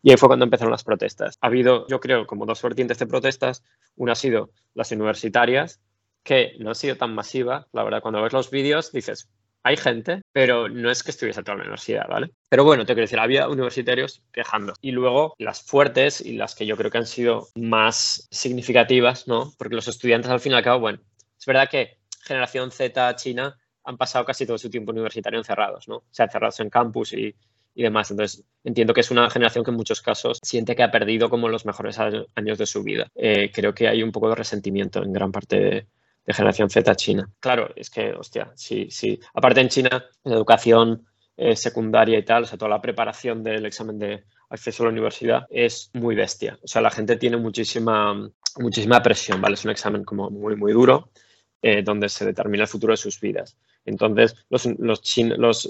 [0.00, 1.38] Y ahí fue cuando empezaron las protestas.
[1.40, 3.62] Ha habido, yo creo, como dos vertientes de protestas.
[3.96, 5.80] Una ha sido las universitarias,
[6.22, 7.68] que no ha sido tan masiva.
[7.72, 9.28] La verdad, cuando ves los vídeos dices,
[9.64, 12.30] hay gente, pero no es que estuviese toda la universidad, ¿vale?
[12.50, 14.74] Pero bueno, te quiero decir, había universitarios quejando.
[14.82, 19.54] Y luego las fuertes y las que yo creo que han sido más significativas, ¿no?
[19.56, 21.00] Porque los estudiantes al fin y al cabo, bueno,
[21.38, 25.96] es verdad que generación Z China han pasado casi todo su tiempo universitario encerrados, ¿no?
[25.96, 27.34] O sea, encerrados en campus y,
[27.74, 28.10] demás.
[28.10, 31.48] Entonces, entiendo que es una generación que en muchos casos siente que ha perdido como
[31.48, 33.08] los mejores años de su vida.
[33.14, 35.86] Eh, creo que hay un poco de resentimiento en gran parte de,
[36.32, 37.28] generación Z China.
[37.40, 39.20] Claro, es que, hostia, sí, sí.
[39.34, 41.06] Aparte en China, la educación
[41.36, 44.92] eh, secundaria y tal, o sea, toda la preparación del examen de acceso a la
[44.92, 46.58] universidad es muy bestia.
[46.62, 49.54] O sea, la gente tiene muchísima, muchísima presión, ¿vale?
[49.54, 51.10] Es un examen como muy, muy duro
[51.60, 53.56] eh, donde se determina el futuro de sus vidas.
[53.86, 54.66] Entonces, los,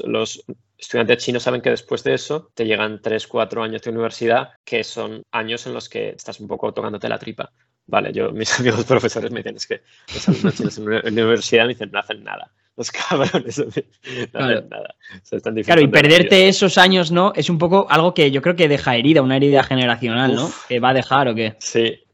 [0.04, 0.44] los,
[0.76, 4.84] estudiantes chinos saben que después de eso te llegan 3, 4 años de universidad, que
[4.84, 7.52] son años en los que estás un poco tocándote la tripa.
[7.86, 11.64] Vale, yo, mis amigos profesores me dicen, es que los alumnos chinos en la universidad
[11.64, 12.50] me dicen, no hacen nada.
[12.76, 13.58] Los cabrones
[14.32, 14.94] no hacen nada.
[15.64, 17.32] claro, y perderte esos años, ¿no?
[17.36, 20.50] Es un poco algo que yo creo que deja herida, una herida generacional, ¿no?
[20.68, 21.54] Que va a dejar o qué.
[21.60, 22.04] Sí,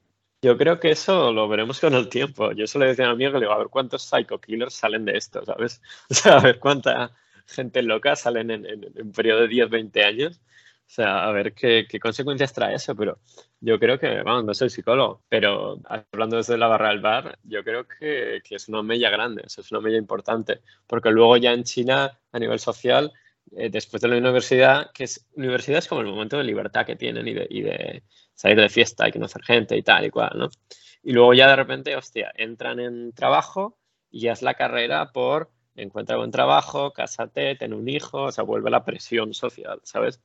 [0.43, 2.53] yo creo que eso lo veremos con el tiempo.
[2.53, 5.05] Yo solo decía a mi amigo que le digo, a ver cuántos psycho killers salen
[5.05, 5.83] de esto, ¿sabes?
[6.11, 7.13] O sea, a ver cuánta
[7.47, 8.67] gente loca salen en,
[9.03, 10.41] un periodo de 10, 20 años.
[10.90, 13.20] O sea, a ver qué, consecuencias trae eso, pero
[13.61, 17.62] yo creo que, vamos, no soy psicólogo, pero hablando desde la barra del bar, yo
[17.62, 21.62] creo que, es una mella grande, eso es una mella importante, porque luego ya en
[21.62, 23.12] China, a nivel social,
[23.53, 26.96] eh, después de la universidad, que es universidad es como el momento de libertad que
[26.96, 28.03] tienen y de
[28.35, 30.50] salir de fiesta y conocer gente y tal y cual, ¿no?
[31.05, 33.79] Y luego ya de repente, hostia, entran en trabajo
[34.11, 38.42] y ya es la carrera por encuentra buen trabajo, cásate, ten un hijo, o sea,
[38.42, 40.20] vuelve la presión social, ¿sabes?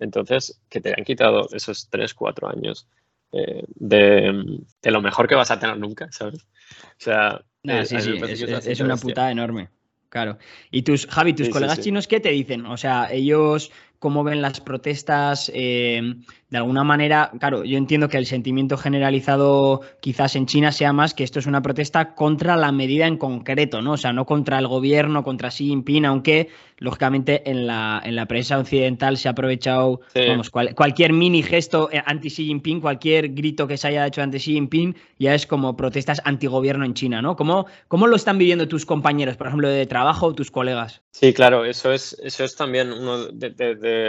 [0.00, 2.88] Entonces, que te han quitado esos tres, cuatro años
[3.32, 6.42] eh, de, lo mejor que vas a tener nunca, ¿sabes?
[6.82, 8.18] O sea, eh, sí, sí,
[8.66, 9.68] es, una putada enorme.
[10.08, 10.38] Claro.
[10.72, 12.66] Y tus, Javi, tus colegas chinos, ¿qué te dicen?
[12.66, 15.52] O sea, ellos cómo ven las protestas.
[15.54, 16.00] Eh,
[16.48, 21.14] de alguna manera, claro, yo entiendo que el sentimiento generalizado quizás en China sea más
[21.14, 23.92] que esto es una protesta contra la medida en concreto, ¿no?
[23.92, 28.26] O sea, no contra el gobierno, contra Xi Jinping, aunque lógicamente en la, en la
[28.26, 33.68] prensa occidental se ha aprovechado, vamos, cualquier mini gesto eh, anti Xi Jinping, cualquier grito
[33.68, 37.36] que se haya hecho anti Xi Jinping, ya es como protestas antigobierno en China, ¿no?
[37.36, 41.02] ¿Cómo, cómo lo están viviendo tus compañeros, por ejemplo, de trabajo o tus colegas?
[41.12, 43.50] Sí, claro, eso es, eso es también uno de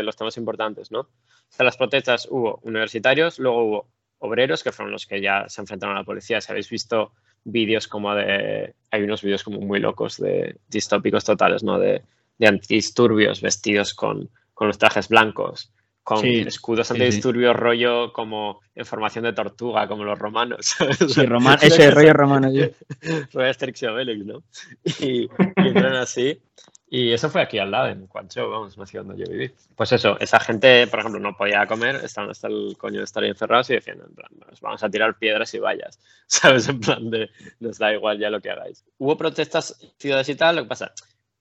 [0.03, 1.09] los temas importantes, ¿no?
[1.49, 3.87] Sea, las protestas hubo universitarios, luego hubo
[4.19, 6.39] obreros, que fueron los que ya se enfrentaron a la policía.
[6.41, 7.11] Si habéis visto
[7.43, 8.73] vídeos como de...
[8.91, 11.79] Hay unos vídeos como muy locos de distópicos totales, ¿no?
[11.79, 12.03] De,
[12.37, 15.71] de antidisturbios vestidos con, con los trajes blancos,
[16.03, 20.75] con escudos antidisturbios rollo como en formación de tortuga, como los romanos.
[21.07, 21.25] Sí,
[21.61, 22.49] ese rollo romano.
[22.49, 23.85] rollo Asterix y
[24.23, 24.43] ¿no?
[24.99, 26.39] Y, y entran así.
[26.93, 29.49] Y eso fue aquí al lado, en Cuancho, vamos, una ciudad donde yo viví.
[29.77, 33.23] Pues eso, esa gente, por ejemplo, no podía comer, estaban hasta el coño de estar
[33.23, 36.67] encerrados y decían, en plan, vamos a tirar piedras y vallas, ¿sabes?
[36.67, 37.29] En plan de,
[37.61, 38.83] nos da igual ya lo que hagáis.
[38.97, 40.91] Hubo protestas ciudades y tal, lo que pasa,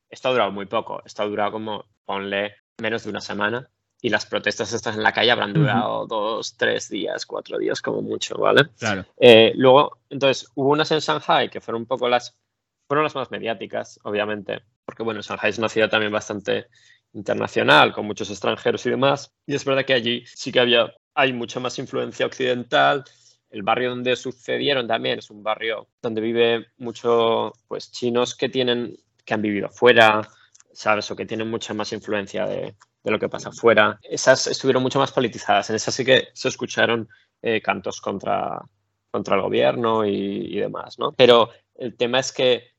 [0.09, 3.69] esto ha durado muy poco, esto ha durado como, ponle, menos de una semana
[4.01, 8.03] y las protestas estas en la calle habrán durado dos, tres días, cuatro días como
[8.03, 8.69] mucho, ¿vale?
[8.79, 9.05] Claro.
[9.19, 12.39] Eh, luego, entonces, hubo unas en Shanghai que fueron un poco las,
[12.87, 16.67] fueron las más mediáticas, obviamente, porque bueno, Shanghai es una ciudad también bastante
[17.13, 19.33] internacional, con muchos extranjeros y demás.
[19.47, 23.05] Y es verdad que allí sí que había, hay mucha más influencia occidental.
[23.51, 28.97] El barrio donde sucedieron también es un barrio donde vive mucho, pues, chinos que tienen,
[29.25, 30.29] que han vivido fuera,
[30.73, 31.09] ¿sabes?
[31.13, 32.75] O que tienen mucha más influencia de,
[33.05, 33.97] lo que pasa fuera.
[34.03, 35.71] Esas estuvieron mucho más politizadas.
[35.71, 37.09] En esas sí que se escucharon
[37.43, 38.61] eh, cantos contra,
[39.09, 41.13] contra el gobierno y, y, demás, ¿no?
[41.13, 42.73] Pero el tema es que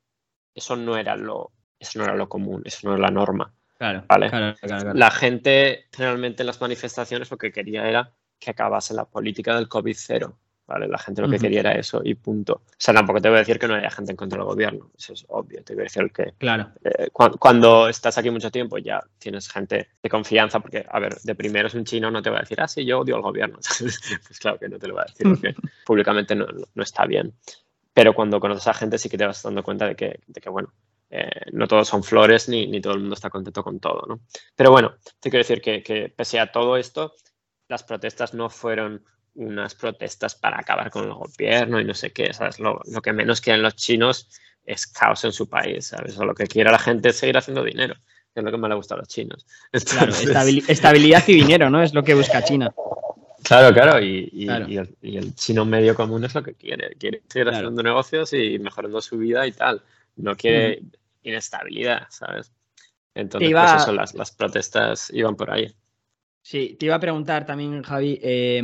[0.54, 3.54] eso no era lo, eso no era lo común, eso no era la norma.
[3.78, 4.30] Claro, ¿vale?
[4.30, 9.06] claro, claro, La gente generalmente en las manifestaciones lo que quería era que acabase la
[9.06, 10.38] política del COVID cero.
[10.72, 10.88] ¿vale?
[10.88, 12.54] La gente lo que quería era eso y punto.
[12.54, 14.90] O sea, tampoco te voy a decir que no haya gente en contra del gobierno,
[14.98, 15.64] eso es obvio.
[15.64, 16.72] Te voy a decir que claro.
[16.84, 21.16] Eh, cuando, cuando, estás aquí mucho tiempo ya tienes gente de confianza, porque, a ver,
[21.16, 23.22] de primero es un chino, no te va a decir, ah, sí, yo odio al
[23.22, 23.60] gobierno.
[23.80, 27.34] pues claro que no te lo va a decir, porque públicamente no, no, está bien.
[27.94, 30.50] Pero cuando conoces a gente sí que te vas dando cuenta de que, de que
[30.50, 30.72] bueno,
[31.14, 34.22] eh, no todos son flores ni, ni, todo el mundo está contento con todo, ¿no?
[34.56, 37.14] Pero bueno, te quiero decir que, que, pese a todo esto,
[37.68, 39.04] las protestas no fueron
[39.36, 42.60] unas protestas para acabar con el gobierno y no sé qué, ¿sabes?
[42.60, 44.30] Lo, lo que menos quieren los chinos
[44.66, 46.18] es caos en su país, ¿sabes?
[46.18, 47.96] O lo que quiere la gente es seguir haciendo dinero,
[48.34, 49.46] que es lo que más le gusta a los chinos.
[49.74, 50.30] Entonces...
[50.30, 51.84] Claro, estabilidad y dinero, ¿no?
[51.84, 52.74] Es lo que busca China.
[53.44, 54.66] Claro, claro, y, y, claro.
[54.70, 57.58] y, el, y, el, chino medio común es lo que quiere, quiere seguir claro.
[57.58, 59.82] haciendo negocios y mejorando su vida y tal.
[60.16, 62.52] No quiere, mm inestabilidad, ¿sabes?
[63.14, 63.66] Entonces, iba...
[63.66, 65.68] pues eso, las, las, protestas iban por ahí.
[66.44, 68.64] Sí, te iba a preguntar también, Javi, eh,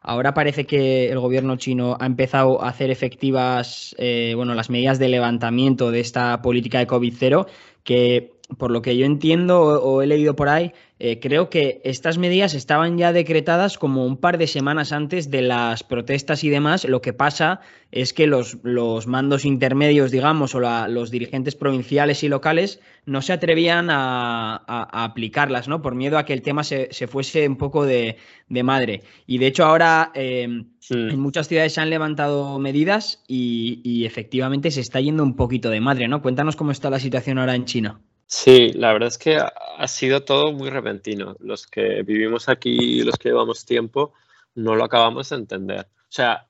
[0.00, 5.00] ahora parece que el gobierno chino ha empezado a hacer efectivas, eh, bueno, las medidas
[5.00, 7.48] de levantamiento de esta política de COVID-0,
[7.82, 12.16] que por lo que yo entiendo o, he leído por ahí, eh, creo que estas
[12.16, 16.84] medidas estaban ya decretadas como un par de semanas antes de las protestas y demás.
[16.84, 17.60] Lo que pasa
[17.92, 23.20] es que los, los mandos intermedios, digamos, o la, los dirigentes provinciales y locales no
[23.20, 25.82] se atrevían a, a, a aplicarlas, ¿no?
[25.82, 28.16] Por miedo a que el tema se, se fuese un poco de,
[28.48, 29.02] de, madre.
[29.26, 30.94] Y de hecho ahora eh, sí.
[30.94, 35.68] en muchas ciudades se han levantado medidas y, y efectivamente se está yendo un poquito
[35.68, 36.22] de madre, ¿no?
[36.22, 38.00] Cuéntanos cómo está la situación ahora en China.
[38.30, 41.34] Sí, la verdad es que ha sido todo muy repentino.
[41.40, 44.12] Los que vivimos aquí, los que llevamos tiempo,
[44.54, 45.88] no lo acabamos de entender.
[45.96, 46.46] O sea,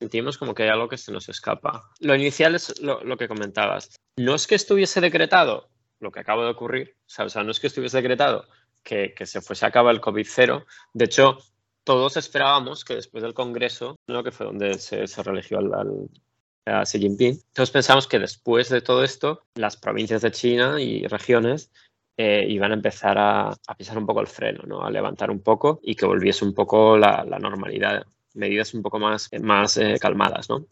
[0.00, 1.90] sentimos como que hay algo que se nos escapa.
[2.00, 3.94] Lo inicial es lo, que comentabas.
[4.16, 5.68] No es que estuviese decretado
[6.00, 8.46] lo que acaba de ocurrir, o sea, no es que estuviese decretado
[8.82, 10.66] que, se fuese a cabo el COVID cero.
[10.94, 11.36] De hecho,
[11.84, 14.24] todos esperábamos que después del Congreso, ¿no?
[14.24, 16.08] que fue donde se, se religió al
[16.66, 17.40] a Xi Jinping.
[17.48, 21.70] Entonces pensamos que después de todo esto, las provincias de China y regiones
[22.16, 24.84] eh, iban a empezar a, pisar un poco el freno, ¿no?
[24.84, 29.30] a levantar un poco y que volviese un poco la, normalidad, medidas un poco más,
[29.42, 30.48] más eh, calmadas.
[30.48, 30.66] ¿no?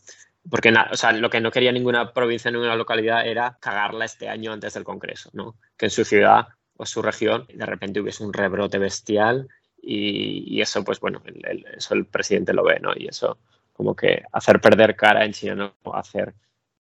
[0.48, 4.28] Porque na, o sea, lo que no quería ninguna provincia, ninguna localidad era cagarla este
[4.28, 5.56] año antes del Congreso, ¿no?
[5.76, 9.48] que en su ciudad o su región de repente hubiese un rebrote bestial
[9.82, 12.92] y, y eso, pues bueno, el, el, eso el presidente lo ve, ¿no?
[12.94, 13.38] Y eso
[13.82, 15.92] como que hacer perder cara en China, ¿no?
[15.92, 16.34] hacer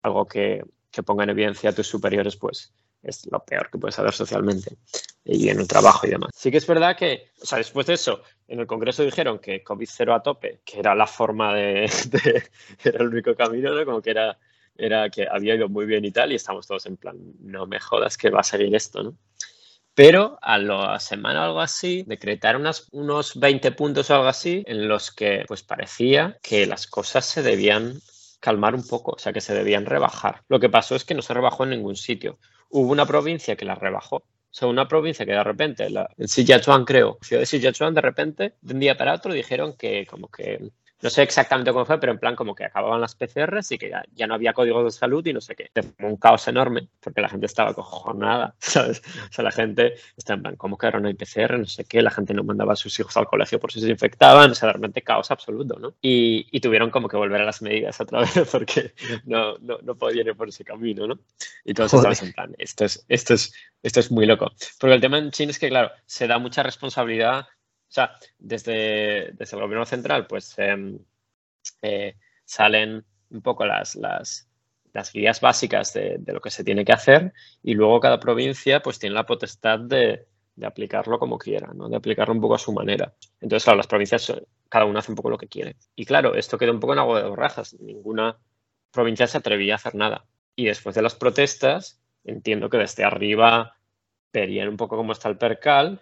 [0.04, 3.98] algo que, que, ponga en evidencia a tus superiores, pues es lo peor que puedes
[3.98, 4.78] hacer socialmente
[5.26, 6.30] y en el trabajo y demás.
[6.36, 9.64] Sí que es verdad que, o sea, después de eso, en el Congreso dijeron que
[9.64, 12.44] COVID cero a tope, que era la forma de, de
[12.84, 13.84] era el único camino, ¿no?
[13.84, 14.38] Como que era,
[14.78, 17.80] era que había ido muy bien y tal, y estamos todos en plan, no me
[17.80, 19.18] jodas que va a seguir esto, ¿no?
[19.94, 24.88] Pero a la semana o algo así, decretaron unos 20 puntos o algo así, en
[24.88, 28.00] los que pues parecía que las cosas se debían
[28.40, 30.44] calmar un poco, o sea, que se debían rebajar.
[30.50, 32.40] Lo que pasó es que no se rebajó en ningún sitio.
[32.70, 34.18] Hubo una provincia que la rebajó.
[34.18, 38.02] O sea, una provincia que de repente, la, en Sichuan creo, ciudad de Sichuan, de
[38.02, 40.72] repente, de un día para otro dijeron que como que
[41.02, 43.92] No sé exactamente cómo fue, pero en plan como que acababan las PCRs y que
[44.14, 45.72] ya, no había código de salud y no sé qué.
[45.74, 49.02] Fue un caos enorme porque la gente estaba cojonada, ¿sabes?
[49.30, 51.58] O sea, la gente está en plan, ¿cómo que ahora no hay PCR?
[51.58, 53.90] No sé qué, la gente no mandaba a sus hijos al colegio por si se
[53.90, 55.94] infectaban, o sea, realmente caos absoluto, ¿no?
[56.02, 58.94] Y, y tuvieron como que volver a las medidas otra vez porque
[59.26, 61.20] no, no, no podían ir por ese camino, ¿no?
[61.66, 64.52] Y todos estaban en plan, esto es, esto, es, esto es muy loco.
[64.80, 67.48] Porque el tema en China es que, claro, se da mucha responsabilidad
[67.92, 70.98] o sea, desde, desde el gobierno central, pues em,
[71.82, 72.16] eh,
[72.46, 74.48] salen un poco las, las,
[74.94, 78.82] las guías básicas de, de, lo que se tiene que hacer y luego cada provincia
[78.82, 80.26] pues tiene la potestad de,
[80.56, 81.90] de, aplicarlo como quiera, ¿no?
[81.90, 83.14] de aplicarlo un poco a su manera.
[83.42, 84.32] Entonces, claro, las provincias,
[84.70, 85.76] cada una hace un poco lo que quiere.
[85.94, 87.74] Y claro, esto queda un poco en agua de borrajas.
[87.74, 88.38] Ninguna
[88.90, 90.26] provincia se atrevía a hacer nada.
[90.56, 93.76] Y después de las protestas, entiendo que desde arriba
[94.32, 96.00] verían un poco cómo está el percal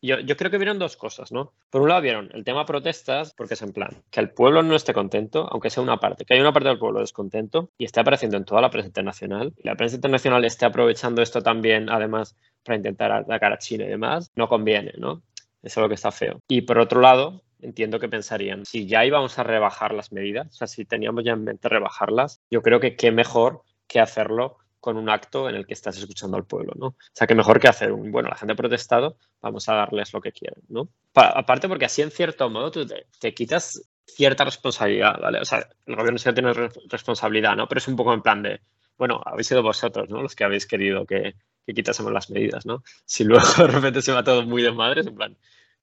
[0.00, 1.52] yo, creo que vieron dos cosas, ¿no?
[1.70, 4.76] Por un lado vieron el tema protestas, porque es en plan, que el pueblo no
[4.76, 8.02] esté contento, aunque sea una parte, que hay una parte del pueblo descontento y está
[8.02, 12.36] apareciendo en toda la prensa internacional, y la prensa internacional esté aprovechando esto también, además,
[12.62, 15.22] para intentar atacar a China y demás, no conviene, ¿no?
[15.62, 16.40] Eso es lo que está feo.
[16.48, 20.52] Y por otro lado, entiendo que pensarían, si ya íbamos a rebajar las medidas, o
[20.52, 24.96] sea, si teníamos ya en mente rebajarlas, yo creo que qué mejor que hacerlo con
[24.96, 26.86] un acto en el que estás escuchando al pueblo, ¿no?
[26.86, 30.12] O sea, que mejor que hacer un, bueno, la gente ha protestado, vamos a darles
[30.12, 30.88] lo que quieren, ¿no?
[31.14, 35.40] aparte porque así en cierto modo tú te, quitas cierta responsabilidad, ¿vale?
[35.40, 36.52] O sea, el gobierno sí tiene
[36.88, 37.66] responsabilidad, ¿no?
[37.66, 38.60] Pero es un poco en plan de,
[38.96, 40.22] bueno, habéis sido vosotros, ¿no?
[40.22, 41.34] Los que habéis querido que,
[41.66, 42.84] que quitásemos las medidas, ¿no?
[43.04, 45.36] Si luego de repente se va todo muy de madres, en plan,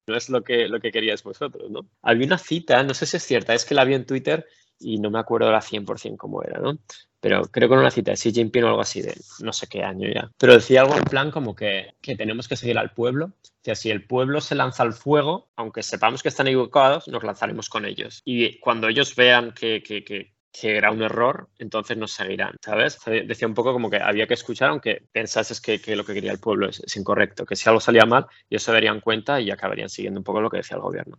[0.08, 1.88] no es lo que, lo que queríais vosotros, ¿no?
[2.02, 4.46] Había una cita, no sé si es cierta, es que la vi en Twitter
[4.80, 6.78] y no me acuerdo la 100% cómo era, ¿no?
[7.26, 9.66] Pero creo que era una cita de Xi Jinping o algo así de no sé
[9.66, 10.30] qué año ya.
[10.38, 13.32] Pero decía algo en plan como que, que tenemos que seguir al pueblo.
[13.44, 17.24] O sea, si el pueblo se lanza al fuego, aunque sepamos que están equivocados, nos
[17.24, 18.22] lanzaremos con ellos.
[18.26, 23.00] Y cuando ellos vean que, que, que que era un error, entonces nos seguirán, ¿sabes?
[23.04, 26.32] Decía un poco como que había que escuchar, aunque pensases que, que lo que quería
[26.32, 29.52] el pueblo es, es, incorrecto, que si algo salía mal, ellos se darían cuenta y
[29.52, 31.18] acabarían siguiendo un poco lo que decía el gobierno.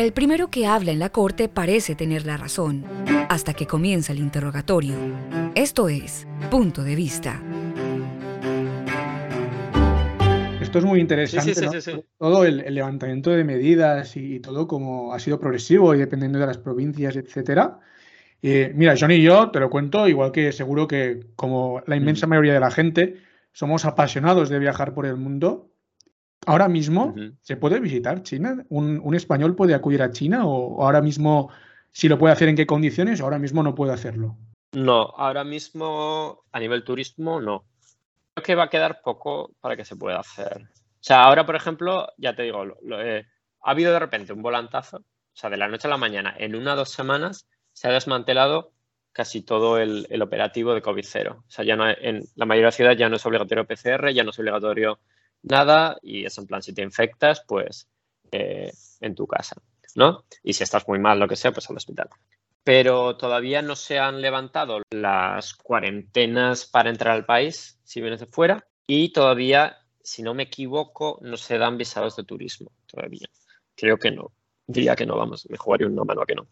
[0.00, 2.86] El primero que habla en la corte parece tener la razón,
[3.28, 4.94] hasta que comienza el interrogatorio.
[5.54, 7.42] Esto es Punto de Vista.
[10.58, 11.52] Esto es muy interesante,
[12.16, 16.56] todo el, levantamiento de medidas y, todo como ha sido progresivo y dependiendo de las
[16.56, 17.80] provincias, etcétera.
[18.40, 22.26] Eh, mira, Johnny y yo te lo cuento, igual que seguro que como la inmensa
[22.26, 22.30] mm.
[22.30, 23.16] mayoría de la gente,
[23.52, 25.69] somos apasionados de viajar por el mundo
[26.46, 28.64] Ahora mismo se puede visitar China.
[28.68, 31.50] ¿Un, español puede acudir a China o, ahora mismo,
[31.90, 34.36] si lo puede hacer en qué condiciones, o ahora mismo no puede hacerlo?
[34.72, 37.64] No, ahora mismo a nivel turismo no.
[38.34, 40.62] Creo que va a quedar poco para que se pueda hacer.
[40.62, 45.36] O sea, ahora, por ejemplo, ya te digo, ha habido de repente un volantazo, o
[45.36, 48.72] sea, de la noche a la mañana, en una o dos semanas se ha desmantelado
[49.12, 51.36] casi todo el, operativo de COVID-0.
[51.36, 54.12] O sea, ya no, en la mayoría de las ciudades ya no es obligatorio PCR,
[54.12, 55.00] ya no es obligatorio
[55.42, 57.88] nada y es en plan, si te infectas, pues
[58.32, 59.56] eh, en tu casa,
[59.94, 60.24] ¿no?
[60.42, 62.08] Y si estás muy mal, lo que sea, pues al hospital.
[62.62, 68.26] Pero todavía no se han levantado las cuarentenas para entrar al país si vienes de
[68.26, 73.28] fuera y todavía, si no me equivoco, no se dan visados de turismo todavía.
[73.74, 74.32] Creo que no.
[74.66, 76.46] Diría que no, vamos, me jugaría un no mano a que no.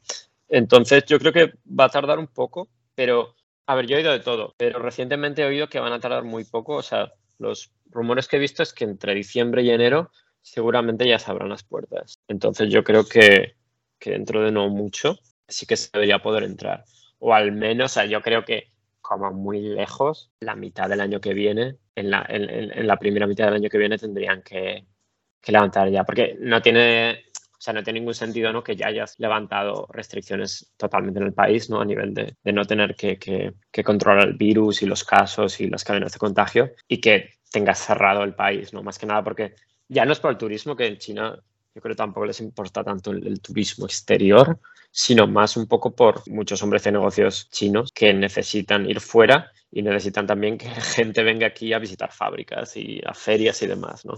[0.48, 3.34] Entonces, yo creo que va a tardar un poco, pero,
[3.66, 6.24] a ver, yo he oído de todo, pero recientemente he oído que van a tardar
[6.24, 10.10] muy poco, o sea, los rumores que he visto es que entre diciembre y enero
[10.42, 12.18] seguramente ya se abran las puertas.
[12.28, 13.56] Entonces yo creo que,
[14.00, 16.84] dentro de no mucho sí que se debería poder entrar.
[17.18, 18.70] O al menos, o sea, yo creo que
[19.00, 23.46] como muy lejos, la mitad del año que viene, en la, en, la primera mitad
[23.46, 24.84] del año que viene tendrían que,
[25.40, 27.24] que, levantar ya, porque no tiene,
[27.58, 28.62] o sea, no tiene ningún sentido ¿no?
[28.62, 31.80] que ya hayas levantado restricciones totalmente en el país, ¿no?
[31.80, 33.52] A nivel de, no tener que,
[33.84, 38.22] controlar el virus y los casos y las cadenas de contagio y que tengas cerrado
[38.22, 38.84] el país, ¿no?
[38.84, 39.56] Más que nada porque
[39.88, 41.36] ya no es por el turismo, que en China
[41.74, 44.60] yo creo tampoco les importa tanto el, turismo exterior,
[44.90, 49.82] sino más un poco por muchos hombres de negocios chinos que necesitan ir fuera y
[49.82, 54.14] necesitan también que gente venga aquí a visitar fábricas y a ferias y demás, ¿no?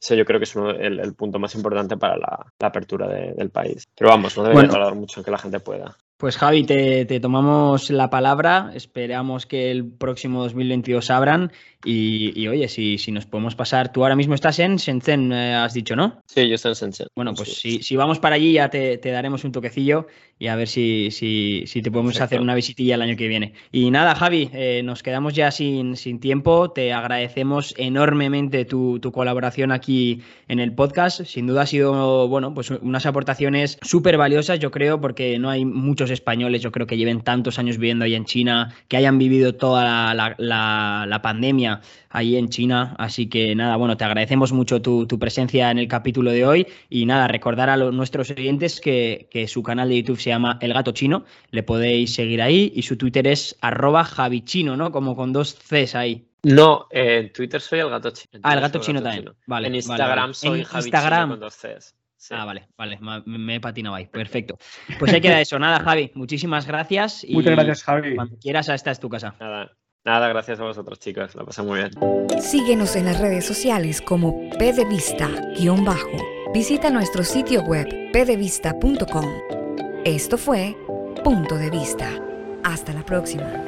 [0.00, 3.86] Eso yo creo que es el, punto más importante para la, apertura del país.
[3.94, 5.94] Pero vamos, no debe tardar mucho en que la gente pueda.
[6.16, 11.50] Pues Javi, te, tomamos la palabra, esperamos que el próximo 2022 abran
[11.82, 15.72] Y, oye, si, si nos podemos pasar, tú ahora mismo estás en Shenzhen, eh, has
[15.72, 16.20] dicho, ¿no?
[16.26, 17.06] Sí, yo estoy en Shenzhen.
[17.16, 20.06] Bueno, pues si, si, vamos para allí ya te, daremos un toquecillo
[20.38, 23.54] y a ver si, si, si te podemos hacer una visitilla el año que viene.
[23.72, 26.70] Y nada, Javi, eh, nos quedamos ya sin, sin, tiempo.
[26.70, 31.24] Te agradecemos enormemente tu, tu, colaboración aquí en el podcast.
[31.24, 35.64] Sin duda ha sido, bueno, pues unas aportaciones súper valiosas, yo creo, porque no hay
[35.64, 39.54] muchos españoles, yo creo que lleven tantos años viviendo ahí en China, que hayan vivido
[39.54, 41.69] toda la, la, la pandemia
[42.08, 42.94] ahí en China.
[42.98, 47.06] Así que nada, bueno, te agradecemos mucho tu, presencia en el capítulo de hoy y
[47.06, 50.92] nada, recordar a los, nuestros oyentes que, su canal de YouTube se llama El Gato
[50.92, 54.90] Chino, le podéis seguir ahí y su Twitter es arroba javichino, ¿no?
[54.90, 56.26] Como con dos Cs ahí.
[56.42, 58.40] No, en Twitter soy el gato chino.
[58.42, 59.30] Ah, el gato chino también.
[59.46, 61.94] Vale, en Instagram soy Javi con dos Cs.
[62.30, 64.06] Ah, vale, vale, me he patinado ahí.
[64.06, 64.58] Perfecto.
[64.98, 65.58] Pues ahí queda eso.
[65.58, 67.24] Nada, Javi, muchísimas gracias.
[67.28, 68.14] Muchas gracias, Javi.
[68.14, 69.34] Cuando quieras, esta es tu casa.
[69.40, 69.72] Nada,
[70.04, 71.90] Nada, gracias a vosotros chicos, lo pasé muy bien.
[72.40, 76.10] Síguenos en las redes sociales como pdevista-bajo.
[76.54, 79.26] Visita nuestro sitio web pdevista.com.
[80.04, 80.74] Esto fue
[81.22, 82.08] Punto de Vista.
[82.64, 83.64] Hasta la próxima.